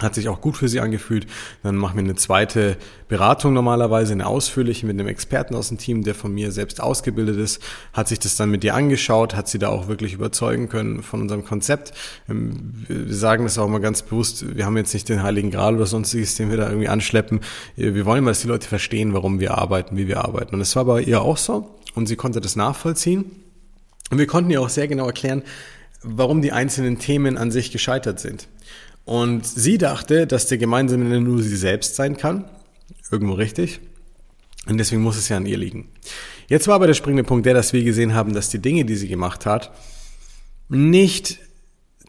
Hat 0.00 0.14
sich 0.14 0.28
auch 0.28 0.42
gut 0.42 0.58
für 0.58 0.68
sie 0.68 0.80
angefühlt. 0.80 1.26
Dann 1.62 1.76
machen 1.76 1.96
wir 1.96 2.04
eine 2.04 2.16
zweite 2.16 2.76
Beratung 3.08 3.54
normalerweise, 3.54 4.12
eine 4.12 4.26
ausführliche 4.26 4.84
mit 4.84 4.98
einem 4.98 5.08
Experten 5.08 5.54
aus 5.54 5.68
dem 5.68 5.78
Team, 5.78 6.04
der 6.04 6.14
von 6.14 6.34
mir 6.34 6.52
selbst 6.52 6.82
ausgebildet 6.82 7.38
ist, 7.38 7.62
hat 7.94 8.08
sich 8.08 8.18
das 8.18 8.36
dann 8.36 8.50
mit 8.50 8.62
dir 8.62 8.74
angeschaut, 8.74 9.34
hat 9.34 9.48
sie 9.48 9.58
da 9.58 9.68
auch 9.68 9.88
wirklich 9.88 10.12
überzeugen 10.12 10.68
können 10.68 11.02
von 11.02 11.22
unserem 11.22 11.44
Konzept. 11.44 11.94
Ähm, 12.28 12.84
wir 12.88 13.14
sagen 13.14 13.44
das 13.44 13.56
auch 13.56 13.68
mal 13.68 13.78
ganz 13.78 14.02
bewusst, 14.02 14.56
wir 14.56 14.66
haben 14.66 14.76
jetzt 14.76 14.92
nicht 14.92 15.08
den 15.08 15.22
Heiligen 15.22 15.50
Gral 15.50 15.76
oder 15.76 15.86
sonstiges, 15.86 16.34
den 16.34 16.50
wir 16.50 16.58
da 16.58 16.68
irgendwie 16.68 16.88
anschleppen. 16.88 17.40
Wir 17.76 18.04
wollen 18.04 18.18
immer, 18.18 18.32
dass 18.32 18.42
die 18.42 18.48
Leute 18.48 18.68
verstehen, 18.68 19.14
warum 19.14 19.40
wir 19.40 19.56
arbeiten, 19.56 19.96
wie 19.96 20.08
wir 20.08 20.24
arbeiten. 20.24 20.54
Und 20.54 20.60
es 20.60 20.76
war 20.76 20.84
bei 20.84 21.00
ihr 21.00 21.22
auch 21.22 21.38
so 21.38 21.74
und 21.94 22.06
sie 22.06 22.16
konnte 22.16 22.42
das 22.42 22.54
nachvollziehen. 22.54 23.24
Und 24.10 24.18
wir 24.18 24.26
konnten 24.26 24.50
ihr 24.50 24.60
auch 24.60 24.68
sehr 24.68 24.88
genau 24.88 25.06
erklären, 25.06 25.42
warum 26.02 26.42
die 26.42 26.52
einzelnen 26.52 26.98
Themen 26.98 27.36
an 27.36 27.50
sich 27.50 27.72
gescheitert 27.72 28.20
sind. 28.20 28.48
Und 29.06 29.46
sie 29.46 29.78
dachte, 29.78 30.26
dass 30.26 30.48
der 30.48 30.58
gemeinsame 30.58 31.04
Nenner 31.04 31.20
nur 31.20 31.40
sie 31.40 31.56
selbst 31.56 31.94
sein 31.94 32.16
kann. 32.16 32.44
Irgendwo 33.10 33.34
richtig. 33.34 33.80
Und 34.66 34.78
deswegen 34.78 35.00
muss 35.00 35.16
es 35.16 35.28
ja 35.28 35.36
an 35.36 35.46
ihr 35.46 35.56
liegen. 35.56 35.88
Jetzt 36.48 36.66
war 36.66 36.74
aber 36.74 36.88
der 36.88 36.94
springende 36.94 37.22
Punkt 37.22 37.46
der, 37.46 37.54
dass 37.54 37.72
wir 37.72 37.84
gesehen 37.84 38.14
haben, 38.14 38.34
dass 38.34 38.50
die 38.50 38.58
Dinge, 38.58 38.84
die 38.84 38.96
sie 38.96 39.06
gemacht 39.06 39.46
hat, 39.46 39.70
nicht 40.68 41.38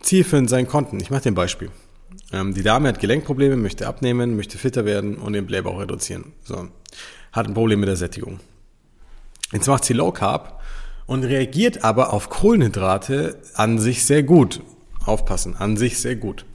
zielführend 0.02 0.50
sein 0.50 0.68
konnten. 0.68 1.00
Ich 1.00 1.12
mache 1.12 1.22
dir 1.22 1.32
ein 1.32 1.36
Beispiel. 1.36 1.70
Ähm, 2.34 2.56
die 2.56 2.64
Dame 2.64 2.88
hat 2.88 3.00
Gelenkprobleme, 3.00 3.58
möchte 3.58 3.88
abnehmen, 3.88 4.36
möchte 4.36 4.58
fitter 4.58 4.84
werden 4.84 5.18
und 5.18 5.34
den 5.34 5.46
Blähbauch 5.46 5.80
reduzieren. 5.80 6.34
So. 6.44 6.68
Hat 7.32 7.48
ein 7.48 7.54
Problem 7.54 7.80
mit 7.80 7.90
der 7.90 7.96
Sättigung. 7.96 8.40
Jetzt 9.52 9.68
macht 9.68 9.86
sie 9.86 9.94
Low 9.94 10.12
Carb 10.12 10.62
und 11.06 11.24
reagiert 11.24 11.84
aber 11.84 12.12
auf 12.12 12.30
Kohlenhydrate 12.30 13.38
an 13.54 13.78
sich 13.78 14.04
sehr 14.04 14.24
gut. 14.24 14.62
Aufpassen, 15.06 15.56
an 15.56 15.78
sich 15.78 16.00
sehr 16.00 16.16
gut. 16.16 16.46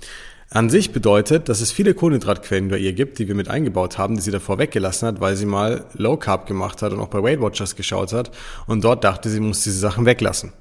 An 0.54 0.68
sich 0.68 0.92
bedeutet, 0.92 1.48
dass 1.48 1.62
es 1.62 1.72
viele 1.72 1.94
Kohlenhydratquellen 1.94 2.68
bei 2.68 2.76
ihr 2.76 2.92
gibt, 2.92 3.18
die 3.18 3.26
wir 3.26 3.34
mit 3.34 3.48
eingebaut 3.48 3.96
haben, 3.96 4.16
die 4.16 4.20
sie 4.20 4.30
davor 4.30 4.58
weggelassen 4.58 5.08
hat, 5.08 5.20
weil 5.20 5.34
sie 5.34 5.46
mal 5.46 5.86
Low 5.94 6.18
Carb 6.18 6.46
gemacht 6.46 6.82
hat 6.82 6.92
und 6.92 7.00
auch 7.00 7.08
bei 7.08 7.22
Weight 7.22 7.40
Watchers 7.40 7.74
geschaut 7.74 8.12
hat 8.12 8.30
und 8.66 8.84
dort 8.84 9.02
dachte, 9.02 9.30
sie 9.30 9.40
muss 9.40 9.62
diese 9.62 9.78
Sachen 9.78 10.04
weglassen. 10.04 10.52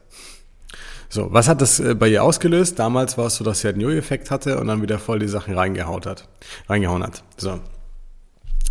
So, 1.10 1.34
was 1.34 1.50
hat 1.50 1.62
das 1.62 1.82
äh, 1.82 1.94
bei 1.94 2.08
ihr 2.08 2.24
ausgelöst? 2.24 2.80
Damals 2.80 3.18
war 3.18 3.26
es 3.26 3.36
so, 3.36 3.44
dass 3.44 3.60
sie 3.60 3.68
halt 3.68 3.76
einen 3.76 3.82
Jojo-Effekt 3.82 4.32
hatte 4.32 4.62
und 4.62 4.68
dann 4.68 4.82
wieder 4.82 4.98
voll 4.98 5.20
die 5.20 5.28
Sachen 5.28 5.56
reingehaut 5.56 6.06
hat, 6.06 6.30
reingehauen 6.70 7.04
hat. 7.04 7.24
So. 7.36 7.60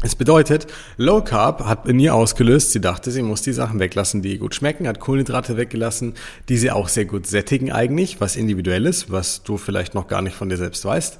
Es 0.02 0.14
bedeutet, 0.14 0.66
Low 0.96 1.20
Carb 1.20 1.66
hat 1.66 1.86
in 1.86 2.00
ihr 2.00 2.14
ausgelöst, 2.14 2.72
sie 2.72 2.80
dachte, 2.80 3.10
sie 3.10 3.22
muss 3.22 3.42
die 3.42 3.52
Sachen 3.52 3.80
weglassen, 3.80 4.22
die 4.22 4.32
ihr 4.32 4.38
gut 4.38 4.54
schmecken, 4.54 4.88
hat 4.88 4.98
Kohlenhydrate 4.98 5.58
weggelassen, 5.58 6.14
die 6.48 6.56
sie 6.56 6.70
auch 6.70 6.88
sehr 6.88 7.04
gut 7.04 7.26
sättigen 7.26 7.70
eigentlich, 7.70 8.18
was 8.18 8.36
individuell 8.36 8.86
ist, 8.86 9.10
was 9.10 9.42
du 9.42 9.58
vielleicht 9.58 9.94
noch 9.94 10.08
gar 10.08 10.22
nicht 10.22 10.34
von 10.34 10.48
dir 10.48 10.56
selbst 10.56 10.86
weißt. 10.86 11.18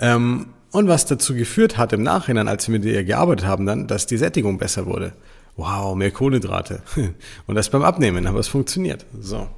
Ähm, 0.00 0.48
und 0.70 0.86
was 0.86 1.06
dazu 1.06 1.34
geführt 1.34 1.78
hat 1.78 1.94
im 1.94 2.02
Nachhinein, 2.02 2.46
als 2.46 2.68
wir 2.68 2.78
mit 2.78 2.84
ihr 2.84 3.04
gearbeitet 3.04 3.46
haben, 3.46 3.64
dann, 3.64 3.86
dass 3.86 4.06
die 4.06 4.18
Sättigung 4.18 4.58
besser 4.58 4.84
wurde. 4.84 5.14
Wow, 5.56 5.96
mehr 5.96 6.10
Kohlenhydrate. 6.10 6.82
Und 7.46 7.54
das 7.54 7.70
beim 7.70 7.82
Abnehmen, 7.82 8.26
aber 8.26 8.38
es 8.38 8.48
funktioniert. 8.48 9.04
So. 9.18 9.48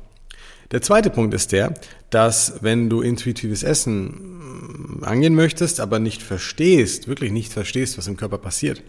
Der 0.72 0.82
zweite 0.82 1.10
Punkt 1.10 1.34
ist 1.34 1.52
der, 1.52 1.74
dass 2.10 2.54
wenn 2.62 2.88
du 2.90 3.02
intuitives 3.02 3.62
Essen 3.62 4.98
mm, 5.00 5.04
angehen 5.04 5.34
möchtest, 5.34 5.80
aber 5.80 5.98
nicht 5.98 6.22
verstehst, 6.22 7.08
wirklich 7.08 7.30
nicht 7.30 7.52
verstehst, 7.52 7.98
was 7.98 8.06
im 8.06 8.16
Körper 8.16 8.38
passiert, 8.38 8.82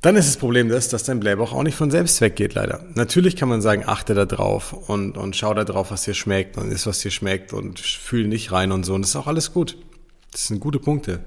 dann 0.00 0.16
ist 0.16 0.26
das 0.28 0.36
Problem 0.36 0.68
das, 0.68 0.88
dass 0.88 1.04
dein 1.04 1.20
Blähbauch 1.20 1.52
auch 1.52 1.62
nicht 1.62 1.76
von 1.76 1.90
selbst 1.90 2.20
weggeht, 2.20 2.54
leider. 2.54 2.84
Natürlich 2.94 3.36
kann 3.36 3.48
man 3.48 3.62
sagen, 3.62 3.84
achte 3.86 4.14
da 4.14 4.24
drauf 4.24 4.72
und, 4.72 5.16
und 5.16 5.36
schau 5.36 5.54
da 5.54 5.64
drauf, 5.64 5.90
was 5.90 6.02
dir 6.02 6.14
schmeckt 6.14 6.56
und 6.56 6.72
ist, 6.72 6.86
was 6.86 7.00
dir 7.00 7.12
schmeckt 7.12 7.52
und 7.52 7.78
fühl 7.78 8.26
nicht 8.26 8.50
rein 8.50 8.72
und 8.72 8.84
so. 8.84 8.94
Und 8.94 9.02
das 9.02 9.10
ist 9.10 9.16
auch 9.16 9.28
alles 9.28 9.52
gut. 9.52 9.76
Das 10.32 10.48
sind 10.48 10.60
gute 10.60 10.80
Punkte. 10.80 11.20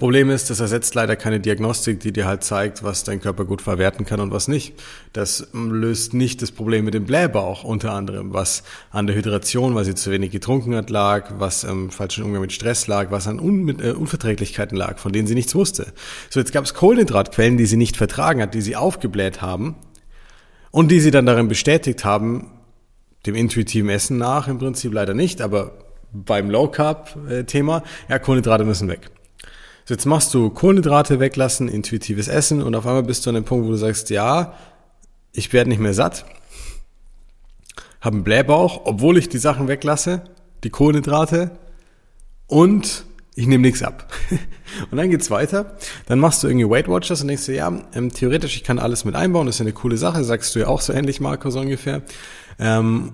Problem 0.00 0.30
ist, 0.30 0.48
das 0.48 0.60
ersetzt 0.60 0.94
leider 0.94 1.14
keine 1.14 1.40
Diagnostik, 1.40 2.00
die 2.00 2.10
dir 2.10 2.26
halt 2.26 2.42
zeigt, 2.42 2.82
was 2.82 3.04
dein 3.04 3.20
Körper 3.20 3.44
gut 3.44 3.60
verwerten 3.60 4.06
kann 4.06 4.18
und 4.18 4.32
was 4.32 4.48
nicht. 4.48 4.74
Das 5.12 5.48
löst 5.52 6.14
nicht 6.14 6.40
das 6.40 6.52
Problem 6.52 6.86
mit 6.86 6.94
dem 6.94 7.04
Blähbauch 7.04 7.64
unter 7.64 7.92
anderem, 7.92 8.32
was 8.32 8.62
an 8.90 9.06
der 9.06 9.14
Hydration, 9.14 9.74
weil 9.74 9.84
sie 9.84 9.94
zu 9.94 10.10
wenig 10.10 10.30
getrunken 10.30 10.74
hat, 10.74 10.88
lag, 10.88 11.34
was 11.38 11.66
am 11.66 11.90
falschen 11.90 12.24
Umgang 12.24 12.40
mit 12.40 12.52
Stress 12.52 12.86
lag, 12.86 13.10
was 13.10 13.28
an 13.28 13.38
Un 13.38 13.78
äh, 13.78 13.92
Unverträglichkeiten 13.92 14.74
lag, 14.74 14.98
von 14.98 15.12
denen 15.12 15.28
sie 15.28 15.34
nichts 15.34 15.54
wusste. 15.54 15.92
So, 16.30 16.40
jetzt 16.40 16.52
gab 16.52 16.64
es 16.64 16.72
Kohlenhydratquellen, 16.72 17.58
die 17.58 17.66
sie 17.66 17.76
nicht 17.76 17.98
vertragen 17.98 18.40
hat, 18.40 18.54
die 18.54 18.62
sie 18.62 18.76
aufgebläht 18.76 19.42
haben 19.42 19.76
und 20.70 20.90
die 20.90 21.00
sie 21.00 21.10
dann 21.10 21.26
darin 21.26 21.48
bestätigt 21.48 22.06
haben, 22.06 22.50
dem 23.26 23.34
intuitiven 23.34 23.90
Essen 23.90 24.16
nach 24.16 24.48
im 24.48 24.58
Prinzip 24.58 24.94
leider 24.94 25.12
nicht, 25.12 25.42
aber 25.42 25.72
beim 26.10 26.48
Low 26.48 26.68
Carb 26.68 27.18
äh, 27.28 27.44
Thema, 27.44 27.82
ja, 28.08 28.18
Kohlenhydrate 28.18 28.64
müssen 28.64 28.88
weg. 28.88 29.10
Jetzt 29.90 30.06
machst 30.06 30.32
du 30.34 30.50
Kohlenhydrate 30.50 31.18
weglassen, 31.18 31.68
intuitives 31.68 32.28
Essen 32.28 32.62
und 32.62 32.76
auf 32.76 32.86
einmal 32.86 33.02
bist 33.02 33.26
du 33.26 33.30
an 33.30 33.34
dem 33.34 33.44
Punkt, 33.44 33.66
wo 33.66 33.70
du 33.70 33.76
sagst, 33.76 34.08
ja, 34.08 34.54
ich 35.32 35.52
werde 35.52 35.68
nicht 35.68 35.80
mehr 35.80 35.94
satt, 35.94 36.24
habe 38.00 38.14
einen 38.14 38.24
Blähbauch, 38.24 38.82
obwohl 38.84 39.18
ich 39.18 39.28
die 39.28 39.38
Sachen 39.38 39.66
weglasse, 39.66 40.22
die 40.62 40.70
Kohlenhydrate 40.70 41.50
und 42.46 43.04
ich 43.34 43.48
nehme 43.48 43.62
nichts 43.62 43.82
ab. 43.82 44.12
und 44.92 44.96
dann 44.96 45.10
geht's 45.10 45.28
weiter. 45.30 45.76
Dann 46.06 46.20
machst 46.20 46.42
du 46.42 46.46
irgendwie 46.46 46.70
Weight 46.70 46.86
Watchers 46.86 47.22
und 47.22 47.28
denkst 47.28 47.46
dir, 47.46 47.56
ja, 47.56 47.82
ähm, 47.92 48.12
theoretisch, 48.12 48.54
ich 48.54 48.62
kann 48.62 48.78
alles 48.78 49.04
mit 49.04 49.16
einbauen, 49.16 49.46
das 49.46 49.56
ist 49.56 49.58
ja 49.58 49.64
eine 49.64 49.72
coole 49.72 49.96
Sache, 49.96 50.22
sagst 50.22 50.54
du 50.54 50.60
ja 50.60 50.68
auch 50.68 50.82
so 50.82 50.92
ähnlich, 50.92 51.20
Marco, 51.20 51.50
so 51.50 51.58
ungefähr. 51.58 52.02
Ähm, 52.60 53.12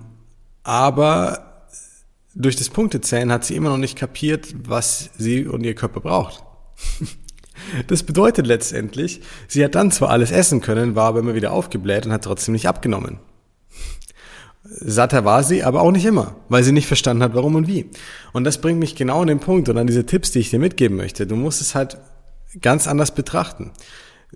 aber 0.61 1.65
durch 2.35 2.55
das 2.55 2.69
Punktezählen 2.69 3.31
hat 3.31 3.45
sie 3.45 3.55
immer 3.55 3.69
noch 3.69 3.77
nicht 3.77 3.97
kapiert, 3.97 4.53
was 4.67 5.09
sie 5.17 5.47
und 5.47 5.63
ihr 5.63 5.73
Körper 5.73 6.01
braucht. 6.01 6.43
Das 7.87 8.03
bedeutet 8.03 8.47
letztendlich, 8.47 9.21
sie 9.47 9.63
hat 9.65 9.75
dann 9.75 9.91
zwar 9.91 10.09
alles 10.09 10.31
essen 10.31 10.61
können, 10.61 10.95
war 10.95 11.07
aber 11.07 11.19
immer 11.19 11.33
wieder 11.33 11.51
aufgebläht 11.51 12.05
und 12.05 12.11
hat 12.11 12.23
trotzdem 12.23 12.53
nicht 12.53 12.67
abgenommen. 12.67 13.19
Satter 14.63 15.25
war 15.25 15.43
sie, 15.43 15.63
aber 15.63 15.81
auch 15.81 15.91
nicht 15.91 16.05
immer, 16.05 16.35
weil 16.49 16.63
sie 16.63 16.71
nicht 16.71 16.87
verstanden 16.87 17.23
hat, 17.23 17.33
warum 17.33 17.55
und 17.55 17.67
wie. 17.67 17.89
Und 18.33 18.43
das 18.43 18.59
bringt 18.59 18.79
mich 18.79 18.95
genau 18.95 19.21
an 19.21 19.27
den 19.27 19.39
Punkt 19.39 19.69
und 19.69 19.77
an 19.77 19.87
diese 19.87 20.05
Tipps, 20.05 20.31
die 20.31 20.39
ich 20.39 20.49
dir 20.49 20.59
mitgeben 20.59 20.97
möchte. 20.97 21.25
Du 21.25 21.35
musst 21.35 21.61
es 21.61 21.73
halt 21.73 21.97
ganz 22.61 22.87
anders 22.87 23.13
betrachten. 23.13 23.71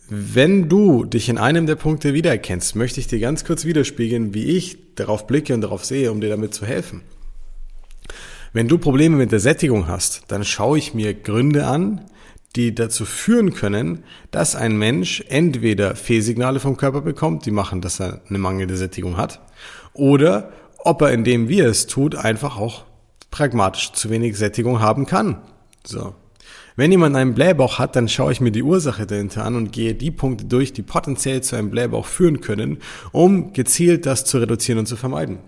Wenn 0.07 0.69
du 0.69 1.03
dich 1.03 1.27
in 1.27 1.37
einem 1.37 1.65
der 1.65 1.75
Punkte 1.75 2.13
wiedererkennst, 2.13 2.75
möchte 2.75 2.99
ich 3.01 3.07
dir 3.07 3.19
ganz 3.19 3.43
kurz 3.43 3.65
widerspiegeln, 3.65 4.33
wie 4.33 4.45
ich 4.45 4.95
darauf 4.95 5.27
blicke 5.27 5.53
und 5.53 5.61
darauf 5.61 5.83
sehe, 5.83 6.11
um 6.11 6.21
dir 6.21 6.29
damit 6.29 6.53
zu 6.53 6.65
helfen. 6.65 7.01
Wenn 8.53 8.67
du 8.67 8.77
Probleme 8.77 9.17
mit 9.17 9.31
der 9.31 9.39
Sättigung 9.39 9.87
hast, 9.87 10.23
dann 10.29 10.43
schaue 10.43 10.77
ich 10.77 10.93
mir 10.93 11.13
Gründe 11.13 11.67
an, 11.67 12.05
die 12.55 12.75
dazu 12.75 13.05
führen 13.05 13.53
können, 13.53 14.03
dass 14.31 14.55
ein 14.55 14.77
Mensch 14.77 15.23
entweder 15.29 15.95
Fehlsignale 15.95 16.59
vom 16.59 16.77
Körper 16.77 17.01
bekommt, 17.01 17.45
die 17.45 17.51
machen, 17.51 17.81
dass 17.81 17.99
er 17.99 18.21
eine 18.27 18.39
mangelnde 18.39 18.77
Sättigung 18.77 19.17
hat, 19.17 19.41
oder 19.93 20.51
ob 20.79 21.01
er, 21.01 21.11
indem 21.11 21.47
wir 21.47 21.67
es 21.67 21.87
tut, 21.87 22.15
einfach 22.15 22.57
auch 22.57 22.85
pragmatisch 23.29 23.93
zu 23.93 24.09
wenig 24.09 24.37
Sättigung 24.37 24.81
haben 24.81 25.05
kann. 25.05 25.41
So. 25.85 26.15
Wenn 26.75 26.91
jemand 26.91 27.15
einen 27.15 27.33
Blähbauch 27.33 27.79
hat, 27.79 27.95
dann 27.95 28.07
schaue 28.07 28.31
ich 28.31 28.41
mir 28.41 28.51
die 28.51 28.63
Ursache 28.63 29.05
dahinter 29.05 29.45
an 29.45 29.55
und 29.55 29.71
gehe 29.71 29.93
die 29.93 30.11
Punkte 30.11 30.45
durch, 30.45 30.73
die 30.73 30.81
potenziell 30.81 31.41
zu 31.41 31.55
einem 31.55 31.69
Blähbauch 31.69 32.05
führen 32.05 32.41
können, 32.41 32.79
um 33.11 33.53
gezielt 33.53 34.05
das 34.05 34.25
zu 34.25 34.37
reduzieren 34.37 34.79
und 34.79 34.85
zu 34.85 34.95
vermeiden. 34.95 35.39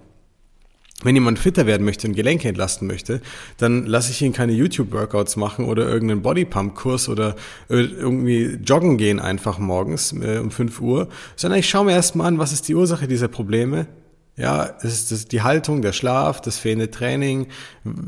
Wenn 1.03 1.15
jemand 1.15 1.39
fitter 1.39 1.65
werden 1.65 1.86
möchte 1.86 2.07
und 2.07 2.15
Gelenke 2.15 2.48
entlasten 2.48 2.88
möchte, 2.88 3.22
dann 3.57 3.86
lasse 3.86 4.12
ich 4.12 4.22
ihn 4.22 4.33
keine 4.33 4.53
YouTube-Workouts 4.53 5.36
machen 5.36 5.65
oder 5.65 5.88
irgendeinen 5.88 6.22
Bodypump-Kurs 6.22 7.10
oder 7.10 7.36
irgendwie 7.69 8.57
joggen 8.65 8.98
gehen 8.98 9.19
einfach 9.19 9.60
morgens 9.60 10.13
äh, 10.13 10.39
um 10.39 10.51
5 10.51 10.81
Uhr, 10.81 11.10
sondern 11.36 11.60
ich 11.60 11.69
schaue 11.69 11.86
mir 11.86 11.91
erstmal 11.91 12.27
an, 12.27 12.39
was 12.39 12.53
ist 12.53 12.67
die 12.67 12.75
Ursache 12.75 13.07
dieser 13.07 13.27
Probleme. 13.27 13.88
Ja, 14.36 14.63
ist 14.63 15.12
es 15.12 15.27
die 15.27 15.43
Haltung, 15.43 15.83
der 15.83 15.93
Schlaf, 15.93 16.41
das 16.41 16.57
fehlende 16.57 16.89
Training? 16.89 17.48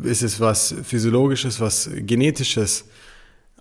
Ist 0.01 0.23
es 0.23 0.39
was 0.39 0.73
Physiologisches, 0.83 1.59
was 1.59 1.89
Genetisches? 1.93 2.85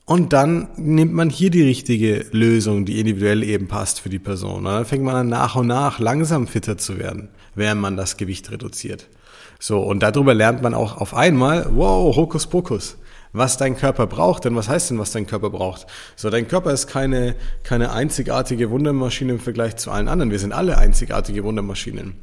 Und 0.07 0.33
dann 0.33 0.69
nimmt 0.77 1.15
man 1.15 1.31
hier 1.31 1.51
die 1.51 1.63
richtige 1.63 2.27
Lösung, 2.31 2.85
die 2.85 3.01
individuell 3.01 3.43
eben 3.43 3.69
passt 3.69 4.01
für 4.01 4.11
die 4.11 4.19
Person. 4.19 4.59
Und 4.59 4.65
dann 4.65 4.85
fängt 4.85 5.03
man 5.03 5.17
an, 5.17 5.29
nach 5.29 5.57
und 5.57 5.67
nach 5.67 5.99
langsam 5.99 6.47
fitter 6.47 6.77
zu 6.77 6.99
werden, 6.99 7.29
während 7.55 7.81
man 7.81 7.97
das 7.97 8.17
Gewicht 8.17 8.51
reduziert. 8.51 9.09
So, 9.67 9.81
und 9.81 10.01
darüber 10.01 10.35
lernt 10.35 10.61
man 10.61 10.75
auch 10.75 10.99
auf 10.99 11.15
einmal, 11.15 11.67
wow, 11.75 12.15
Hokuspokus, 12.15 12.99
was 13.33 13.57
dein 13.57 13.79
Körper 13.79 14.07
braucht. 14.07 14.45
Denn 14.45 14.55
was 14.57 14.69
heißt 14.69 14.91
denn, 14.91 14.99
was 14.99 15.13
dein 15.13 15.27
Körper 15.27 15.49
braucht? 15.49 15.87
So, 16.17 16.29
dein 16.29 16.47
Körper 16.49 16.71
ist 16.71 16.87
keine, 16.87 17.35
keine 17.63 17.91
einzigartige 17.91 18.69
Wundermaschine 18.69 19.33
im 19.33 19.41
Vergleich 19.41 19.77
zu 19.77 19.91
allen 19.91 20.09
anderen. 20.09 20.31
Wir 20.31 20.39
sind 20.39 20.53
alle 20.53 20.77
einzigartige 20.77 21.45
Wundermaschinen. 21.45 22.17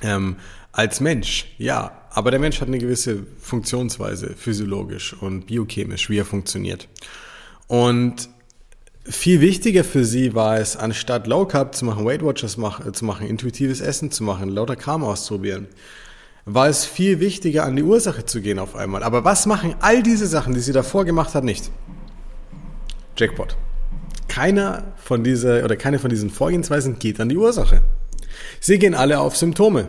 Ähm, 0.00 0.36
als 0.72 1.00
Mensch, 1.00 1.44
ja, 1.58 1.92
aber 2.08 2.30
der 2.30 2.40
Mensch 2.40 2.62
hat 2.62 2.68
eine 2.68 2.78
gewisse 2.78 3.26
Funktionsweise, 3.38 4.32
physiologisch 4.34 5.12
und 5.12 5.44
biochemisch, 5.44 6.08
wie 6.08 6.20
er 6.20 6.24
funktioniert. 6.24 6.88
Und 7.66 8.30
viel 9.04 9.42
wichtiger 9.42 9.84
für 9.84 10.06
sie 10.06 10.34
war 10.34 10.56
es, 10.56 10.74
anstatt 10.74 11.26
Low 11.26 11.44
Carb 11.44 11.74
zu 11.74 11.84
machen, 11.84 12.06
Weight 12.06 12.24
Watchers 12.24 12.56
zu 12.92 13.04
machen, 13.04 13.26
intuitives 13.26 13.82
Essen 13.82 14.10
zu 14.10 14.24
machen, 14.24 14.48
lauter 14.48 14.76
Kram 14.76 15.04
auszuprobieren, 15.04 15.68
war 16.44 16.68
es 16.68 16.84
viel 16.84 17.20
wichtiger, 17.20 17.64
an 17.64 17.76
die 17.76 17.82
Ursache 17.82 18.24
zu 18.24 18.40
gehen 18.40 18.58
auf 18.58 18.74
einmal. 18.74 19.02
Aber 19.02 19.24
was 19.24 19.46
machen 19.46 19.74
all 19.80 20.02
diese 20.02 20.26
Sachen, 20.26 20.54
die 20.54 20.60
sie 20.60 20.72
davor 20.72 21.04
gemacht 21.04 21.34
hat, 21.34 21.44
nicht? 21.44 21.70
Jackpot. 23.16 23.56
Keiner 24.28 24.92
von 24.96 25.24
dieser 25.24 25.64
oder 25.64 25.76
keine 25.76 25.98
von 25.98 26.10
diesen 26.10 26.30
Vorgehensweisen 26.30 26.98
geht 26.98 27.20
an 27.20 27.28
die 27.28 27.36
Ursache. 27.36 27.82
Sie 28.60 28.78
gehen 28.78 28.94
alle 28.94 29.20
auf 29.20 29.36
Symptome. 29.36 29.88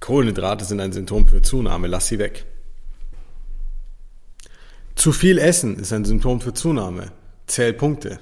Kohlenhydrate 0.00 0.64
sind 0.64 0.80
ein 0.80 0.92
Symptom 0.92 1.26
für 1.26 1.42
Zunahme, 1.42 1.86
lass 1.86 2.08
sie 2.08 2.18
weg. 2.18 2.44
Zu 4.94 5.12
viel 5.12 5.38
Essen 5.38 5.78
ist 5.78 5.92
ein 5.92 6.04
Symptom 6.04 6.40
für 6.40 6.54
Zunahme, 6.54 7.12
zähl 7.46 7.72
Punkte. 7.72 8.20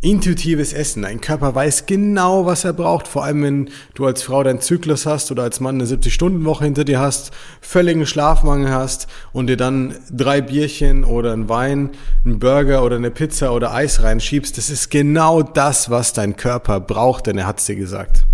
Intuitives 0.00 0.72
Essen. 0.72 1.02
Dein 1.02 1.20
Körper 1.20 1.56
weiß 1.56 1.86
genau, 1.86 2.46
was 2.46 2.64
er 2.64 2.72
braucht. 2.72 3.08
Vor 3.08 3.24
allem, 3.24 3.42
wenn 3.42 3.70
du 3.94 4.06
als 4.06 4.22
Frau 4.22 4.44
deinen 4.44 4.60
Zyklus 4.60 5.06
hast 5.06 5.32
oder 5.32 5.42
als 5.42 5.58
Mann 5.58 5.74
eine 5.74 5.86
70-Stunden-Woche 5.90 6.64
hinter 6.64 6.84
dir 6.84 7.00
hast, 7.00 7.32
völligen 7.60 8.06
Schlafmangel 8.06 8.70
hast 8.70 9.08
und 9.32 9.48
dir 9.48 9.56
dann 9.56 9.96
drei 10.10 10.40
Bierchen 10.40 11.02
oder 11.02 11.32
ein 11.32 11.48
Wein, 11.48 11.90
einen 12.24 12.38
Burger 12.38 12.84
oder 12.84 12.94
eine 12.94 13.10
Pizza 13.10 13.52
oder 13.52 13.74
Eis 13.74 14.02
reinschiebst. 14.02 14.56
Das 14.56 14.70
ist 14.70 14.90
genau 14.90 15.42
das, 15.42 15.90
was 15.90 16.12
dein 16.12 16.36
Körper 16.36 16.78
braucht, 16.78 17.26
denn 17.26 17.36
er 17.36 17.48
hat's 17.48 17.66
dir 17.66 17.76
gesagt. 17.76 18.24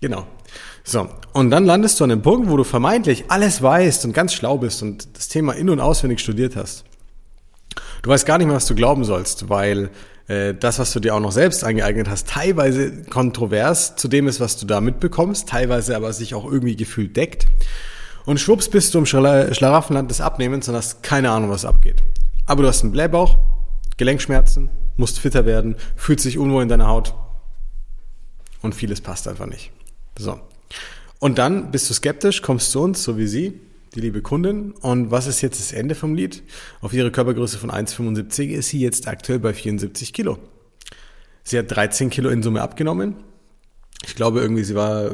Genau. 0.00 0.26
So, 0.82 1.10
und 1.34 1.50
dann 1.50 1.66
landest 1.66 2.00
du 2.00 2.04
an 2.04 2.10
dem 2.10 2.22
Punkt, 2.22 2.48
wo 2.48 2.56
du 2.56 2.64
vermeintlich 2.64 3.26
alles 3.28 3.60
weißt 3.60 4.06
und 4.06 4.14
ganz 4.14 4.32
schlau 4.32 4.56
bist 4.56 4.82
und 4.82 5.14
das 5.18 5.28
Thema 5.28 5.52
in- 5.52 5.68
und 5.68 5.80
auswendig 5.80 6.20
studiert 6.20 6.56
hast. 6.56 6.84
Du 8.02 8.10
weißt 8.10 8.26
gar 8.26 8.38
nicht 8.38 8.46
mehr, 8.46 8.56
was 8.56 8.66
du 8.66 8.74
glauben 8.74 9.04
sollst, 9.04 9.48
weil 9.48 9.90
äh, 10.28 10.54
das, 10.54 10.78
was 10.78 10.92
du 10.92 11.00
dir 11.00 11.14
auch 11.14 11.20
noch 11.20 11.32
selbst 11.32 11.64
angeeignet 11.64 12.08
hast, 12.08 12.28
teilweise 12.28 13.02
kontrovers 13.04 13.96
zu 13.96 14.08
dem 14.08 14.28
ist, 14.28 14.40
was 14.40 14.56
du 14.56 14.66
da 14.66 14.80
mitbekommst, 14.80 15.48
teilweise 15.48 15.96
aber 15.96 16.12
sich 16.12 16.34
auch 16.34 16.44
irgendwie 16.44 16.76
gefühlt 16.76 17.16
deckt. 17.16 17.46
Und 18.24 18.38
schwupps 18.38 18.68
bist 18.68 18.94
du 18.94 18.98
im 18.98 19.06
Schlaraffenland 19.06 20.10
des 20.10 20.20
Abnehmens 20.20 20.68
und 20.68 20.74
hast 20.74 21.02
keine 21.02 21.30
Ahnung, 21.30 21.50
was 21.50 21.64
abgeht. 21.64 22.02
Aber 22.46 22.62
du 22.62 22.68
hast 22.68 22.82
einen 22.82 22.92
Blähbauch, 22.92 23.38
Gelenkschmerzen, 23.96 24.68
musst 24.96 25.18
fitter 25.18 25.46
werden, 25.46 25.76
fühlst 25.96 26.24
dich 26.24 26.38
unwohl 26.38 26.62
in 26.62 26.68
deiner 26.68 26.88
Haut. 26.88 27.14
Und 28.60 28.74
vieles 28.74 29.00
passt 29.00 29.28
einfach 29.28 29.46
nicht. 29.46 29.70
So. 30.18 30.40
Und 31.20 31.38
dann 31.38 31.70
bist 31.70 31.88
du 31.88 31.94
skeptisch, 31.94 32.42
kommst 32.42 32.70
zu 32.70 32.80
uns, 32.80 33.02
so 33.02 33.16
wie 33.16 33.26
sie, 33.26 33.60
die 33.94 34.00
liebe 34.00 34.22
Kundin. 34.22 34.72
Und 34.72 35.10
was 35.10 35.26
ist 35.26 35.40
jetzt 35.40 35.60
das 35.60 35.72
Ende 35.72 35.94
vom 35.94 36.14
Lied? 36.14 36.42
Auf 36.80 36.92
ihre 36.92 37.10
Körpergröße 37.10 37.58
von 37.58 37.70
1,75 37.70 38.48
ist 38.48 38.68
sie 38.68 38.80
jetzt 38.80 39.08
aktuell 39.08 39.38
bei 39.38 39.52
74 39.52 40.12
Kilo. 40.12 40.38
Sie 41.44 41.58
hat 41.58 41.70
13 41.70 42.10
Kilo 42.10 42.28
in 42.30 42.42
Summe 42.42 42.62
abgenommen. 42.62 43.16
Ich 44.06 44.14
glaube 44.14 44.40
irgendwie, 44.40 44.64
sie 44.64 44.74
war 44.74 45.10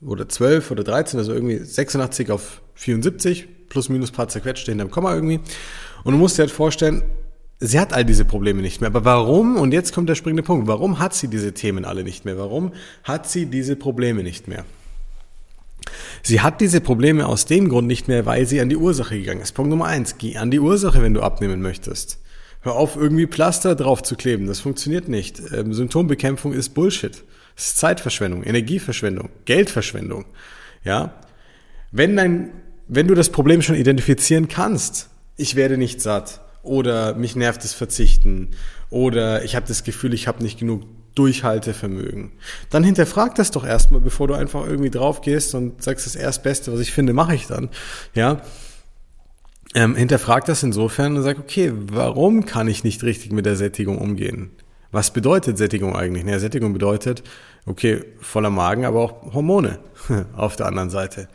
oder 0.00 0.28
12 0.28 0.70
oder 0.70 0.84
13, 0.84 1.18
also 1.18 1.32
irgendwie 1.32 1.58
86 1.58 2.30
auf 2.30 2.62
74, 2.74 3.48
plus 3.68 3.88
minus 3.88 4.10
paar 4.10 4.28
zerquetschte 4.28 4.70
hinterm 4.70 4.90
Komma 4.90 5.14
irgendwie. 5.14 5.40
Und 6.04 6.12
du 6.12 6.18
musst 6.18 6.38
dir 6.38 6.42
halt 6.42 6.50
vorstellen, 6.50 7.02
sie 7.60 7.78
hat 7.80 7.92
all 7.92 8.04
diese 8.04 8.24
Probleme 8.24 8.62
nicht 8.62 8.80
mehr. 8.80 8.88
Aber 8.88 9.04
warum? 9.04 9.56
Und 9.56 9.72
jetzt 9.72 9.94
kommt 9.94 10.08
der 10.08 10.14
springende 10.14 10.42
Punkt. 10.42 10.66
Warum 10.66 10.98
hat 10.98 11.14
sie 11.14 11.28
diese 11.28 11.52
Themen 11.52 11.84
alle 11.84 12.04
nicht 12.04 12.24
mehr? 12.24 12.38
Warum 12.38 12.72
hat 13.02 13.28
sie 13.28 13.46
diese 13.46 13.76
Probleme 13.76 14.22
nicht 14.22 14.48
mehr? 14.48 14.64
Sie 16.22 16.40
hat 16.40 16.60
diese 16.60 16.80
Probleme 16.80 17.26
aus 17.26 17.46
dem 17.46 17.68
Grund 17.68 17.86
nicht 17.86 18.08
mehr, 18.08 18.26
weil 18.26 18.46
sie 18.46 18.60
an 18.60 18.68
die 18.68 18.76
Ursache 18.76 19.18
gegangen 19.18 19.40
ist. 19.40 19.52
Punkt 19.52 19.70
Nummer 19.70 19.86
eins. 19.86 20.18
Geh 20.18 20.36
an 20.36 20.50
die 20.50 20.60
Ursache, 20.60 21.02
wenn 21.02 21.14
du 21.14 21.20
abnehmen 21.20 21.60
möchtest. 21.60 22.18
Hör 22.62 22.76
auf, 22.76 22.96
irgendwie 22.96 23.26
Pflaster 23.26 23.74
drauf 23.74 24.02
zu 24.02 24.16
kleben. 24.16 24.46
Das 24.46 24.60
funktioniert 24.60 25.08
nicht. 25.08 25.42
Ähm, 25.52 25.74
Symptombekämpfung 25.74 26.54
ist 26.54 26.70
Bullshit. 26.70 27.24
Es 27.56 27.68
ist 27.68 27.78
Zeitverschwendung, 27.78 28.42
Energieverschwendung, 28.42 29.28
Geldverschwendung. 29.44 30.24
Ja? 30.82 31.14
Wenn 31.92 32.16
dein, 32.16 32.50
wenn 32.88 33.06
du 33.06 33.14
das 33.14 33.30
Problem 33.30 33.62
schon 33.62 33.76
identifizieren 33.76 34.48
kannst, 34.48 35.10
ich 35.36 35.56
werde 35.56 35.76
nicht 35.76 36.00
satt 36.00 36.40
oder 36.62 37.14
mich 37.14 37.36
nervt 37.36 37.62
das 37.62 37.74
Verzichten 37.74 38.48
oder 38.90 39.44
ich 39.44 39.56
habe 39.56 39.66
das 39.68 39.84
Gefühl, 39.84 40.14
ich 40.14 40.26
habe 40.26 40.42
nicht 40.42 40.58
genug 40.58 40.84
Durchhaltevermögen. 41.14 42.32
Dann 42.70 42.84
hinterfrag 42.84 43.34
das 43.34 43.50
doch 43.50 43.64
erstmal, 43.64 44.00
bevor 44.00 44.28
du 44.28 44.34
einfach 44.34 44.66
irgendwie 44.66 44.90
drauf 44.90 45.20
gehst 45.20 45.54
und 45.54 45.82
sagst, 45.82 46.06
das 46.06 46.16
Erstbeste, 46.16 46.72
was 46.72 46.80
ich 46.80 46.92
finde, 46.92 47.12
mache 47.12 47.34
ich 47.34 47.46
dann. 47.46 47.68
Ja. 48.14 48.40
Ähm, 49.74 49.96
hinterfrag 49.96 50.44
das 50.44 50.62
insofern 50.62 51.16
und 51.16 51.22
sag, 51.22 51.38
okay, 51.38 51.72
warum 51.74 52.46
kann 52.46 52.68
ich 52.68 52.84
nicht 52.84 53.02
richtig 53.02 53.32
mit 53.32 53.46
der 53.46 53.56
Sättigung 53.56 53.98
umgehen? 53.98 54.50
Was 54.92 55.12
bedeutet 55.12 55.58
Sättigung 55.58 55.96
eigentlich? 55.96 56.24
Naja, 56.24 56.38
Sättigung 56.38 56.72
bedeutet, 56.72 57.24
okay, 57.66 58.04
voller 58.20 58.50
Magen, 58.50 58.84
aber 58.84 59.00
auch 59.00 59.34
Hormone 59.34 59.80
auf 60.36 60.54
der 60.54 60.66
anderen 60.66 60.90
Seite. 60.90 61.28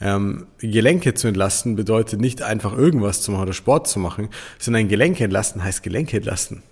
Ähm, 0.00 0.48
Gelenke 0.58 1.14
zu 1.14 1.28
entlasten 1.28 1.76
bedeutet 1.76 2.20
nicht 2.20 2.42
einfach 2.42 2.76
irgendwas 2.76 3.22
zu 3.22 3.30
machen 3.30 3.44
oder 3.44 3.52
Sport 3.52 3.86
zu 3.86 4.00
machen, 4.00 4.28
sondern 4.58 4.88
Gelenke 4.88 5.22
entlasten 5.22 5.62
heißt 5.62 5.82
Gelenke 5.82 6.16
entlasten. 6.16 6.62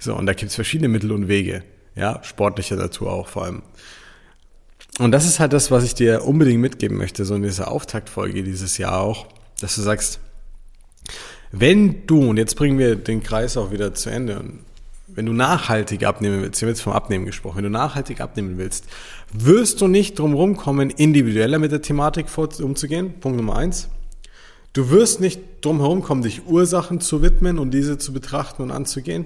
So, 0.00 0.16
und 0.16 0.26
da 0.26 0.32
gibt's 0.32 0.56
verschiedene 0.56 0.88
Mittel 0.88 1.12
und 1.12 1.28
Wege. 1.28 1.62
Ja, 1.94 2.20
sportlicher 2.24 2.76
Natur 2.76 3.12
auch 3.12 3.28
vor 3.28 3.44
allem. 3.44 3.62
Und 4.98 5.12
das 5.12 5.26
ist 5.26 5.38
halt 5.38 5.52
das, 5.52 5.70
was 5.70 5.84
ich 5.84 5.94
dir 5.94 6.24
unbedingt 6.24 6.60
mitgeben 6.60 6.96
möchte, 6.96 7.24
so 7.24 7.34
in 7.34 7.42
dieser 7.42 7.70
Auftaktfolge 7.70 8.42
dieses 8.42 8.78
Jahr 8.78 9.00
auch, 9.00 9.26
dass 9.60 9.76
du 9.76 9.82
sagst, 9.82 10.18
wenn 11.52 12.06
du, 12.06 12.30
und 12.30 12.36
jetzt 12.36 12.56
bringen 12.56 12.78
wir 12.78 12.96
den 12.96 13.22
Kreis 13.22 13.56
auch 13.56 13.72
wieder 13.72 13.94
zu 13.94 14.10
Ende, 14.10 14.44
wenn 15.08 15.26
du 15.26 15.32
nachhaltig 15.32 16.04
abnehmen 16.06 16.42
willst, 16.42 16.60
hier 16.60 16.68
wird 16.68 16.78
vom 16.78 16.92
Abnehmen 16.92 17.26
gesprochen, 17.26 17.58
wenn 17.58 17.64
du 17.64 17.70
nachhaltig 17.70 18.20
abnehmen 18.20 18.58
willst, 18.58 18.86
wirst 19.32 19.80
du 19.80 19.88
nicht 19.88 20.18
drum 20.18 20.56
kommen, 20.56 20.90
individueller 20.90 21.58
mit 21.58 21.72
der 21.72 21.82
Thematik 21.82 22.26
umzugehen. 22.60 23.14
Punkt 23.20 23.36
Nummer 23.36 23.56
eins. 23.56 23.88
Du 24.72 24.90
wirst 24.90 25.20
nicht 25.20 25.40
drum 25.62 26.02
kommen, 26.02 26.22
dich 26.22 26.46
Ursachen 26.46 27.00
zu 27.00 27.22
widmen 27.22 27.58
und 27.58 27.72
diese 27.72 27.98
zu 27.98 28.12
betrachten 28.12 28.62
und 28.62 28.70
anzugehen. 28.70 29.24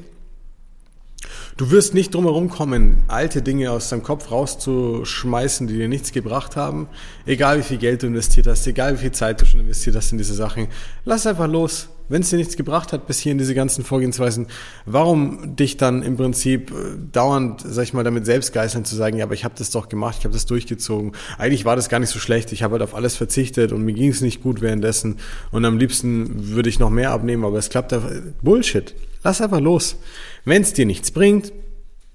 Du 1.56 1.70
wirst 1.70 1.94
nicht 1.94 2.14
drumherum 2.14 2.48
kommen, 2.48 3.04
alte 3.06 3.42
Dinge 3.42 3.70
aus 3.70 3.88
deinem 3.88 4.02
Kopf 4.02 4.30
rauszuschmeißen, 4.30 5.66
die 5.66 5.74
dir 5.74 5.88
nichts 5.88 6.12
gebracht 6.12 6.56
haben. 6.56 6.88
Egal 7.26 7.58
wie 7.58 7.62
viel 7.62 7.78
Geld 7.78 8.02
du 8.02 8.08
investiert 8.08 8.46
hast, 8.46 8.66
egal 8.66 8.94
wie 8.94 9.02
viel 9.02 9.12
Zeit 9.12 9.40
du 9.40 9.46
schon 9.46 9.60
investiert 9.60 9.96
hast 9.96 10.12
in 10.12 10.18
diese 10.18 10.34
Sachen. 10.34 10.68
Lass 11.04 11.26
einfach 11.26 11.48
los. 11.48 11.88
Wenn 12.08 12.22
es 12.22 12.30
dir 12.30 12.36
nichts 12.36 12.56
gebracht 12.56 12.92
hat 12.92 13.06
bis 13.06 13.18
hierhin 13.18 13.38
diese 13.38 13.54
ganzen 13.54 13.84
Vorgehensweisen, 13.84 14.46
warum 14.84 15.56
dich 15.56 15.76
dann 15.76 16.02
im 16.02 16.16
Prinzip 16.16 16.70
äh, 16.70 16.74
dauernd, 17.12 17.62
sag 17.64 17.84
ich 17.84 17.94
mal, 17.94 18.04
damit 18.04 18.26
selbst 18.26 18.52
geißeln 18.52 18.84
zu 18.84 18.94
sagen, 18.94 19.16
ja, 19.16 19.24
aber 19.24 19.34
ich 19.34 19.44
habe 19.44 19.54
das 19.56 19.70
doch 19.70 19.88
gemacht, 19.88 20.16
ich 20.18 20.24
habe 20.24 20.34
das 20.34 20.46
durchgezogen. 20.46 21.12
Eigentlich 21.38 21.64
war 21.64 21.76
das 21.76 21.88
gar 21.88 21.98
nicht 21.98 22.10
so 22.10 22.18
schlecht, 22.18 22.52
ich 22.52 22.62
habe 22.62 22.72
halt 22.72 22.82
auf 22.82 22.94
alles 22.94 23.16
verzichtet 23.16 23.72
und 23.72 23.84
mir 23.84 23.94
ging 23.94 24.10
es 24.10 24.20
nicht 24.20 24.42
gut 24.42 24.60
währenddessen 24.60 25.16
und 25.50 25.64
am 25.64 25.78
liebsten 25.78 26.48
würde 26.54 26.68
ich 26.68 26.78
noch 26.78 26.90
mehr 26.90 27.10
abnehmen, 27.10 27.44
aber 27.44 27.58
es 27.58 27.70
klappt 27.70 27.92
einfach. 27.92 28.10
Bullshit. 28.42 28.94
Lass 29.22 29.40
einfach 29.40 29.60
los. 29.60 29.96
Wenn 30.44 30.62
es 30.62 30.74
dir 30.74 30.84
nichts 30.84 31.10
bringt, 31.10 31.52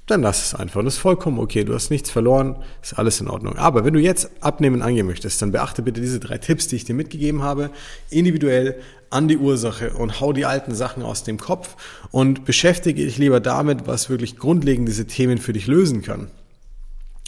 dann 0.09 0.21
lass 0.21 0.43
es 0.43 0.55
einfach. 0.55 0.79
Und 0.79 0.85
das 0.85 0.95
ist 0.95 0.99
vollkommen 0.99 1.39
okay. 1.39 1.63
Du 1.63 1.73
hast 1.73 1.89
nichts 1.89 2.09
verloren, 2.09 2.57
ist 2.81 2.97
alles 2.97 3.21
in 3.21 3.27
Ordnung. 3.27 3.57
Aber 3.57 3.85
wenn 3.85 3.93
du 3.93 3.99
jetzt 3.99 4.31
abnehmen 4.41 4.81
angehen 4.81 5.07
möchtest, 5.07 5.41
dann 5.41 5.51
beachte 5.51 5.81
bitte 5.81 6.01
diese 6.01 6.19
drei 6.19 6.37
Tipps, 6.37 6.67
die 6.67 6.75
ich 6.75 6.85
dir 6.85 6.95
mitgegeben 6.95 7.43
habe, 7.43 7.69
individuell 8.09 8.79
an 9.09 9.27
die 9.27 9.37
Ursache 9.37 9.93
und 9.93 10.19
hau 10.19 10.33
die 10.33 10.45
alten 10.45 10.75
Sachen 10.75 11.03
aus 11.03 11.23
dem 11.23 11.37
Kopf 11.37 11.75
und 12.11 12.45
beschäftige 12.45 13.03
dich 13.03 13.17
lieber 13.17 13.39
damit, 13.39 13.87
was 13.87 14.09
wirklich 14.09 14.37
grundlegend 14.37 14.87
diese 14.87 15.07
Themen 15.07 15.37
für 15.37 15.53
dich 15.53 15.67
lösen 15.67 16.01
kann. 16.01 16.29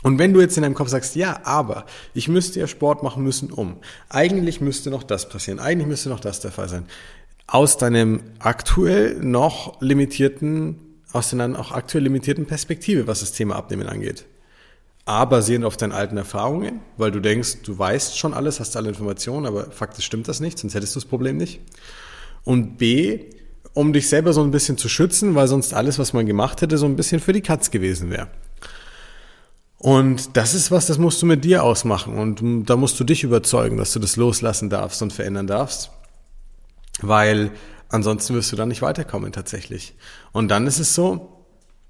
Und 0.03 0.17
wenn 0.17 0.33
du 0.33 0.41
jetzt 0.41 0.57
in 0.57 0.63
deinem 0.63 0.73
Kopf 0.73 0.89
sagst, 0.89 1.15
ja, 1.15 1.41
aber 1.43 1.85
ich 2.15 2.27
müsste 2.27 2.59
ja 2.59 2.67
Sport 2.67 3.03
machen 3.03 3.23
müssen, 3.23 3.51
um. 3.51 3.77
Eigentlich 4.09 4.59
müsste 4.59 4.89
noch 4.89 5.03
das 5.03 5.29
passieren. 5.29 5.59
Eigentlich 5.59 5.87
müsste 5.87 6.09
noch 6.09 6.19
das 6.19 6.39
der 6.39 6.51
Fall 6.51 6.69
sein 6.69 6.85
aus 7.51 7.77
deinem 7.77 8.21
aktuell 8.39 9.19
noch 9.19 9.81
limitierten, 9.81 10.79
aus 11.13 11.29
deiner 11.29 11.59
auch 11.59 11.71
aktuell 11.71 12.03
limitierten 12.03 12.45
Perspektive, 12.45 13.07
was 13.07 13.19
das 13.21 13.31
Thema 13.31 13.55
Abnehmen 13.55 13.87
angeht. 13.87 14.25
A, 15.05 15.25
basierend 15.25 15.65
auf 15.65 15.77
deinen 15.77 15.91
alten 15.91 16.17
Erfahrungen, 16.17 16.79
weil 16.97 17.11
du 17.11 17.19
denkst, 17.19 17.63
du 17.63 17.77
weißt 17.77 18.17
schon 18.17 18.33
alles, 18.33 18.59
hast 18.59 18.77
alle 18.77 18.89
Informationen, 18.89 19.45
aber 19.45 19.71
faktisch 19.71 20.05
stimmt 20.05 20.27
das 20.27 20.39
nicht, 20.39 20.59
sonst 20.59 20.75
hättest 20.75 20.95
du 20.95 20.99
das 20.99 21.09
Problem 21.09 21.37
nicht. 21.37 21.59
Und 22.43 22.77
B, 22.77 23.25
um 23.73 23.93
dich 23.93 24.07
selber 24.07 24.33
so 24.33 24.43
ein 24.43 24.51
bisschen 24.51 24.77
zu 24.77 24.89
schützen, 24.89 25.35
weil 25.35 25.47
sonst 25.47 25.73
alles, 25.73 25.97
was 25.97 26.13
man 26.13 26.25
gemacht 26.25 26.61
hätte, 26.61 26.77
so 26.77 26.85
ein 26.85 26.95
bisschen 26.95 27.19
für 27.19 27.33
die 27.33 27.41
Katz 27.41 27.71
gewesen 27.71 28.09
wäre. 28.11 28.27
Und 29.77 30.37
das 30.37 30.53
ist 30.53 30.69
was, 30.69 30.85
das 30.85 30.99
musst 30.99 31.21
du 31.21 31.25
mit 31.25 31.43
dir 31.43 31.63
ausmachen. 31.63 32.17
Und 32.17 32.69
da 32.69 32.75
musst 32.75 32.99
du 32.99 33.03
dich 33.03 33.23
überzeugen, 33.23 33.77
dass 33.77 33.93
du 33.93 33.99
das 33.99 34.15
loslassen 34.15 34.69
darfst 34.69 35.01
und 35.01 35.11
verändern 35.11 35.47
darfst 35.47 35.89
weil 37.01 37.51
ansonsten 37.91 38.35
wirst 38.35 38.51
du 38.51 38.55
dann 38.55 38.69
nicht 38.69 38.81
weiterkommen 38.81 39.31
tatsächlich. 39.31 39.95
Und 40.31 40.49
dann 40.49 40.67
ist 40.67 40.79
es 40.79 40.95
so, 40.95 41.45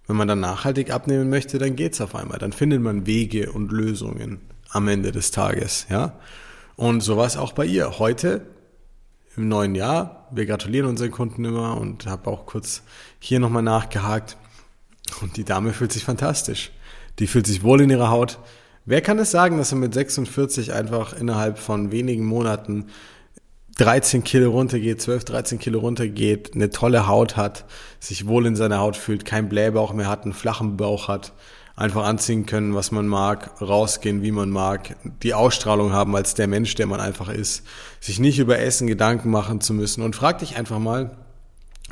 wenn 0.08 0.16
man 0.16 0.28
dann 0.28 0.40
nachhaltig 0.40 0.92
abnehmen 0.92 1.30
möchte, 1.30 1.58
dann 1.58 1.76
geht's 1.76 2.02
auf 2.02 2.16
einmal. 2.16 2.40
Dann 2.40 2.54
findet 2.54 2.82
man 2.82 3.06
Wege 3.06 3.52
und 3.52 3.72
Lösungen 3.72 4.42
am 4.70 4.88
Ende 4.88 5.12
des 5.12 5.32
Tages, 5.32 5.86
ja. 5.90 6.20
Und 6.76 7.02
so 7.02 7.18
war 7.18 7.28
es 7.28 7.38
auch 7.38 7.54
bei 7.54 7.66
ihr. 7.66 8.00
Heute 8.00 8.48
im 9.38 9.48
neuen 9.48 9.76
Jahr, 9.76 10.28
wir 10.32 10.46
gratulieren 10.46 10.90
unseren 10.90 11.12
Kunden 11.12 11.46
immer 11.46 11.80
und 11.80 12.08
habe 12.08 12.30
auch 12.30 12.46
kurz 12.46 12.82
hier 13.20 13.40
nochmal 13.40 13.64
nachgehakt. 13.64 14.38
Und 15.22 15.38
die 15.38 15.44
Dame 15.44 15.74
fühlt 15.74 15.92
sich 15.92 16.04
fantastisch. 16.04 16.72
Die 17.20 17.28
fühlt 17.28 17.46
sich 17.46 17.64
wohl 17.64 17.82
in 17.82 17.90
ihrer 17.90 18.10
Haut. 18.10 18.40
Wer 18.86 19.02
kann 19.02 19.20
es 19.20 19.32
sagen, 19.32 19.58
dass 19.58 19.72
er 19.72 19.78
mit 19.78 19.94
46 19.94 20.74
einfach 20.74 21.14
innerhalb 21.14 21.60
von 21.60 21.92
wenigen 21.92 22.26
Monaten 22.26 22.88
13 23.78 24.24
Kilo 24.24 24.52
runtergeht, 24.52 25.02
12, 25.02 25.26
13 25.26 25.60
Kilo 25.60 25.80
runtergeht, 25.80 26.52
eine 26.54 26.70
tolle 26.70 27.08
Haut 27.08 27.38
hat, 27.38 27.66
sich 28.00 28.28
wohl 28.28 28.46
in 28.46 28.56
seiner 28.56 28.80
Haut 28.80 28.98
fühlt, 28.98 29.26
keinen 29.26 29.50
Blähbauch 29.50 29.94
mehr 29.94 30.08
hat, 30.08 30.24
einen 30.24 30.34
flachen 30.34 30.78
Bauch 30.78 31.08
hat, 31.08 31.34
einfach 31.76 32.06
anziehen 32.06 32.46
können, 32.46 32.76
was 32.76 32.92
man 32.92 33.08
mag, 33.08 33.62
rausgehen, 33.62 34.22
wie 34.22 34.32
man 34.32 34.50
mag, 34.50 34.96
die 35.24 35.34
Ausstrahlung 35.34 35.94
haben 35.94 36.16
als 36.16 36.34
der 36.34 36.48
Mensch, 36.48 36.76
der 36.76 36.88
man 36.88 37.00
einfach 37.00 37.30
ist, 37.30 37.64
sich 38.00 38.20
nicht 38.20 38.40
über 38.40 38.60
Essen 38.60 38.88
Gedanken 38.88 39.32
machen 39.32 39.62
zu 39.62 39.74
müssen. 39.74 40.04
Und 40.04 40.16
frag 40.16 40.40
dich 40.40 40.58
einfach 40.58 40.80
mal, 40.80 41.18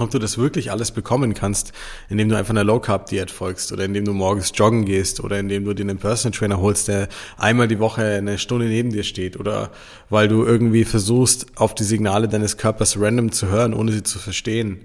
ob 0.02 0.12
du 0.12 0.20
das 0.20 0.38
wirklich 0.38 0.72
alles 0.72 0.92
bekommen 0.92 1.34
kannst, 1.34 1.74
indem 2.10 2.30
du 2.30 2.38
einfach 2.38 2.52
einer 2.52 2.64
Low 2.64 2.80
Carb 2.80 3.08
Diät 3.08 3.32
folgst 3.32 3.72
oder 3.72 3.86
indem 3.86 4.06
du 4.06 4.14
morgens 4.14 4.52
joggen 4.56 4.86
gehst 4.86 5.24
oder 5.24 5.40
indem 5.40 5.66
du 5.66 5.74
dir 5.74 5.84
einen 5.84 5.98
Personal 5.98 6.38
Trainer 6.38 6.60
holst, 6.60 6.88
der 6.88 7.08
einmal 7.38 7.68
die 7.68 7.80
Woche 7.80 8.04
eine 8.04 8.38
Stunde 8.38 8.68
neben 8.68 8.92
dir 8.92 9.04
steht 9.04 9.40
oder 9.40 9.72
weil 10.10 10.28
du 10.28 10.46
irgendwie 10.46 10.86
versuchst, 10.86 11.48
auf 11.56 11.76
die 11.76 11.84
Signale 11.84 12.28
deines 12.28 12.58
Körpers 12.58 13.00
random 13.00 13.32
zu 13.32 13.48
hören, 13.48 13.74
ohne 13.74 13.92
sie 13.92 14.04
zu 14.04 14.20
verstehen. 14.20 14.80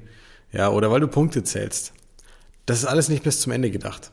Ja, 0.53 0.71
oder 0.71 0.91
weil 0.91 1.01
du 1.01 1.09
Punkte 1.09 1.43
zählst. 1.43 1.93
Das 2.67 2.79
ist 2.79 2.85
alles 2.85 3.09
nicht 3.09 3.25
bis 3.25 3.41
zum 3.41 3.53
Ende 3.53 3.71
gedacht. 3.71 4.13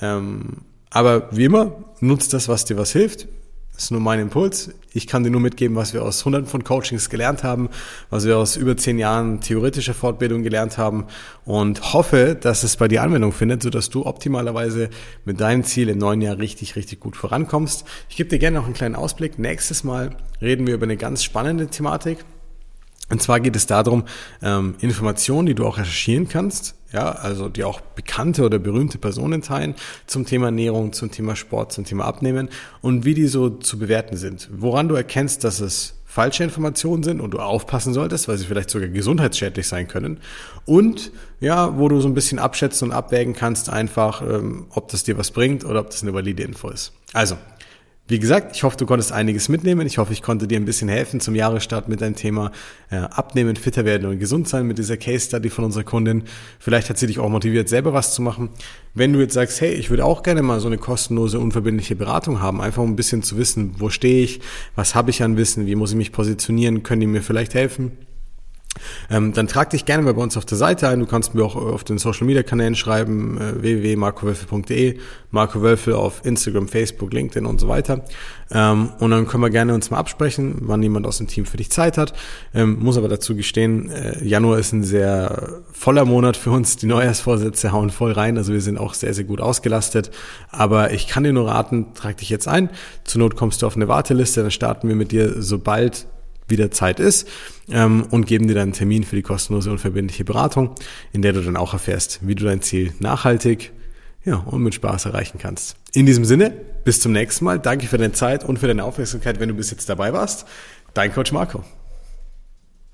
Ähm, 0.00 0.62
aber 0.90 1.28
wie 1.30 1.44
immer, 1.44 1.84
nutzt 2.00 2.32
das, 2.32 2.48
was 2.48 2.64
dir 2.64 2.76
was 2.76 2.92
hilft. 2.92 3.28
Das 3.78 3.84
ist 3.84 3.90
nur 3.92 4.00
mein 4.00 4.18
Impuls. 4.18 4.70
Ich 4.92 5.06
kann 5.06 5.22
dir 5.22 5.30
nur 5.30 5.40
mitgeben, 5.40 5.76
was 5.76 5.94
wir 5.94 6.02
aus 6.02 6.24
hunderten 6.24 6.48
von 6.48 6.64
Coachings 6.64 7.10
gelernt 7.10 7.44
haben, 7.44 7.68
was 8.10 8.26
wir 8.26 8.36
aus 8.36 8.56
über 8.56 8.76
zehn 8.76 8.98
Jahren 8.98 9.40
theoretischer 9.40 9.94
Fortbildung 9.94 10.42
gelernt 10.42 10.78
haben 10.78 11.06
und 11.44 11.92
hoffe, 11.92 12.34
dass 12.34 12.64
es 12.64 12.76
bei 12.76 12.88
dir 12.88 13.04
Anwendung 13.04 13.30
findet, 13.30 13.62
sodass 13.62 13.88
du 13.88 14.04
optimalerweise 14.04 14.90
mit 15.24 15.40
deinem 15.40 15.62
Ziel 15.62 15.90
im 15.90 15.98
neuen 15.98 16.20
Jahr 16.22 16.38
richtig, 16.38 16.74
richtig 16.74 16.98
gut 16.98 17.16
vorankommst. 17.16 17.84
Ich 18.08 18.16
gebe 18.16 18.28
dir 18.28 18.40
gerne 18.40 18.58
noch 18.58 18.64
einen 18.64 18.74
kleinen 18.74 18.96
Ausblick. 18.96 19.38
Nächstes 19.38 19.84
Mal 19.84 20.16
reden 20.42 20.66
wir 20.66 20.74
über 20.74 20.82
eine 20.86 20.96
ganz 20.96 21.22
spannende 21.22 21.68
Thematik. 21.68 22.24
Und 23.10 23.22
zwar 23.22 23.38
geht 23.38 23.54
es 23.54 23.66
darum, 23.66 24.06
ähm, 24.42 24.74
Informationen, 24.80 25.46
die 25.46 25.54
du 25.54 25.64
auch 25.64 25.78
recherchieren 25.78 26.28
kannst, 26.28 26.74
ja, 26.92 27.12
also 27.12 27.48
die 27.48 27.64
auch 27.64 27.80
bekannte 27.80 28.44
oder 28.44 28.58
berühmte 28.58 28.98
Personen 28.98 29.42
teilen 29.42 29.74
zum 30.06 30.24
Thema 30.24 30.46
Ernährung, 30.46 30.92
zum 30.92 31.10
Thema 31.10 31.36
Sport, 31.36 31.72
zum 31.72 31.84
Thema 31.84 32.04
Abnehmen 32.04 32.48
und 32.80 33.04
wie 33.04 33.14
die 33.14 33.26
so 33.26 33.50
zu 33.50 33.78
bewerten 33.78 34.16
sind. 34.16 34.48
Woran 34.52 34.88
du 34.88 34.94
erkennst, 34.94 35.44
dass 35.44 35.60
es 35.60 35.94
falsche 36.08 36.42
Informationen 36.42 37.02
sind 37.02 37.20
und 37.20 37.32
du 37.32 37.38
aufpassen 37.38 37.92
solltest, 37.92 38.28
weil 38.28 38.38
sie 38.38 38.46
vielleicht 38.46 38.70
sogar 38.70 38.88
gesundheitsschädlich 38.88 39.68
sein 39.68 39.86
können. 39.88 40.18
Und 40.64 41.12
ja, 41.38 41.78
wo 41.78 41.88
du 41.88 42.00
so 42.00 42.08
ein 42.08 42.14
bisschen 42.14 42.38
abschätzen 42.38 42.88
und 42.88 42.94
abwägen 42.94 43.34
kannst, 43.34 43.68
einfach, 43.68 44.22
ähm, 44.22 44.66
ob 44.70 44.88
das 44.88 45.04
dir 45.04 45.18
was 45.18 45.30
bringt 45.30 45.64
oder 45.66 45.80
ob 45.80 45.90
das 45.90 46.02
eine 46.02 46.14
valide 46.14 46.42
Info 46.42 46.70
ist. 46.70 46.92
Also, 47.12 47.36
wie 48.08 48.18
gesagt, 48.18 48.56
ich 48.56 48.62
hoffe, 48.62 48.78
du 48.78 48.86
konntest 48.86 49.12
einiges 49.12 49.50
mitnehmen. 49.50 49.86
Ich 49.86 49.98
hoffe, 49.98 50.14
ich 50.14 50.22
konnte 50.22 50.48
dir 50.48 50.58
ein 50.58 50.64
bisschen 50.64 50.88
helfen 50.88 51.20
zum 51.20 51.34
Jahresstart 51.34 51.88
mit 51.88 52.00
deinem 52.00 52.16
Thema 52.16 52.52
äh, 52.90 52.96
Abnehmen, 52.96 53.54
fitter 53.54 53.84
werden 53.84 54.08
und 54.08 54.18
gesund 54.18 54.48
sein 54.48 54.66
mit 54.66 54.78
dieser 54.78 54.96
Case 54.96 55.26
Study 55.26 55.50
von 55.50 55.66
unserer 55.66 55.84
Kundin. 55.84 56.22
Vielleicht 56.58 56.88
hat 56.88 56.96
sie 56.96 57.06
dich 57.06 57.18
auch 57.18 57.28
motiviert, 57.28 57.68
selber 57.68 57.92
was 57.92 58.14
zu 58.14 58.22
machen. 58.22 58.48
Wenn 58.94 59.12
du 59.12 59.20
jetzt 59.20 59.34
sagst, 59.34 59.60
hey, 59.60 59.74
ich 59.74 59.90
würde 59.90 60.06
auch 60.06 60.22
gerne 60.22 60.40
mal 60.40 60.58
so 60.58 60.68
eine 60.68 60.78
kostenlose, 60.78 61.38
unverbindliche 61.38 61.96
Beratung 61.96 62.40
haben, 62.40 62.62
einfach 62.62 62.82
um 62.82 62.92
ein 62.92 62.96
bisschen 62.96 63.22
zu 63.22 63.36
wissen, 63.36 63.74
wo 63.78 63.90
stehe 63.90 64.24
ich, 64.24 64.40
was 64.74 64.94
habe 64.94 65.10
ich 65.10 65.22
an 65.22 65.36
Wissen, 65.36 65.66
wie 65.66 65.74
muss 65.74 65.90
ich 65.90 65.96
mich 65.96 66.10
positionieren, 66.10 66.82
können 66.82 67.02
die 67.02 67.06
mir 67.06 67.22
vielleicht 67.22 67.52
helfen? 67.52 67.92
Ähm, 69.10 69.32
dann 69.32 69.46
trag 69.46 69.70
dich 69.70 69.84
gerne 69.84 70.02
mal 70.02 70.14
bei 70.14 70.22
uns 70.22 70.36
auf 70.36 70.44
der 70.44 70.58
Seite 70.58 70.88
ein. 70.88 71.00
Du 71.00 71.06
kannst 71.06 71.34
mir 71.34 71.44
auch 71.44 71.56
auf 71.56 71.84
den 71.84 71.98
Social 71.98 72.26
Media 72.26 72.42
Kanälen 72.42 72.74
schreiben, 72.74 73.38
äh, 73.38 73.62
www.markowölfel.de, 73.62 74.98
Marco 75.30 75.62
Wölfel 75.62 75.94
auf 75.94 76.24
Instagram, 76.24 76.68
Facebook, 76.68 77.12
LinkedIn 77.12 77.46
und 77.46 77.60
so 77.60 77.68
weiter. 77.68 78.04
Ähm, 78.50 78.90
und 78.98 79.10
dann 79.10 79.26
können 79.26 79.42
wir 79.42 79.50
gerne 79.50 79.74
uns 79.74 79.90
mal 79.90 79.98
absprechen, 79.98 80.56
wann 80.62 80.82
jemand 80.82 81.06
aus 81.06 81.18
dem 81.18 81.26
Team 81.26 81.44
für 81.44 81.56
dich 81.56 81.70
Zeit 81.70 81.98
hat. 81.98 82.14
Ähm, 82.54 82.78
muss 82.80 82.96
aber 82.96 83.08
dazu 83.08 83.36
gestehen, 83.36 83.90
äh, 83.90 84.24
Januar 84.24 84.58
ist 84.58 84.72
ein 84.72 84.84
sehr 84.84 85.60
voller 85.72 86.04
Monat 86.04 86.36
für 86.36 86.50
uns. 86.50 86.76
Die 86.76 86.86
Neujahrsvorsätze 86.86 87.72
hauen 87.72 87.90
voll 87.90 88.12
rein. 88.12 88.38
Also 88.38 88.52
wir 88.52 88.60
sind 88.60 88.78
auch 88.78 88.94
sehr, 88.94 89.14
sehr 89.14 89.24
gut 89.24 89.40
ausgelastet. 89.40 90.10
Aber 90.50 90.92
ich 90.92 91.08
kann 91.08 91.24
dir 91.24 91.32
nur 91.32 91.48
raten, 91.48 91.94
trag 91.94 92.16
dich 92.16 92.30
jetzt 92.30 92.48
ein. 92.48 92.70
Zur 93.04 93.20
Not 93.20 93.36
kommst 93.36 93.62
du 93.62 93.66
auf 93.66 93.76
eine 93.76 93.88
Warteliste, 93.88 94.42
dann 94.42 94.50
starten 94.50 94.88
wir 94.88 94.96
mit 94.96 95.12
dir, 95.12 95.42
sobald 95.42 96.06
wieder 96.48 96.70
Zeit 96.70 97.00
ist 97.00 97.28
ähm, 97.70 98.06
und 98.10 98.26
geben 98.26 98.48
dir 98.48 98.54
dann 98.54 98.64
einen 98.64 98.72
Termin 98.72 99.04
für 99.04 99.16
die 99.16 99.22
kostenlose 99.22 99.70
und 99.70 99.78
verbindliche 99.78 100.24
Beratung, 100.24 100.74
in 101.12 101.22
der 101.22 101.32
du 101.32 101.40
dann 101.40 101.56
auch 101.56 101.72
erfährst, 101.72 102.20
wie 102.22 102.34
du 102.34 102.44
dein 102.44 102.62
Ziel 102.62 102.92
nachhaltig 102.98 103.72
ja, 104.24 104.36
und 104.36 104.62
mit 104.62 104.74
Spaß 104.74 105.06
erreichen 105.06 105.38
kannst. 105.38 105.76
In 105.92 106.06
diesem 106.06 106.24
Sinne, 106.24 106.52
bis 106.84 107.00
zum 107.00 107.12
nächsten 107.12 107.44
Mal. 107.44 107.58
Danke 107.58 107.86
für 107.86 107.98
deine 107.98 108.12
Zeit 108.12 108.44
und 108.44 108.58
für 108.58 108.66
deine 108.66 108.84
Aufmerksamkeit, 108.84 109.40
wenn 109.40 109.48
du 109.48 109.54
bis 109.54 109.70
jetzt 109.70 109.88
dabei 109.88 110.12
warst. 110.12 110.46
Dein 110.94 111.12
Coach 111.12 111.32
Marco. 111.32 111.64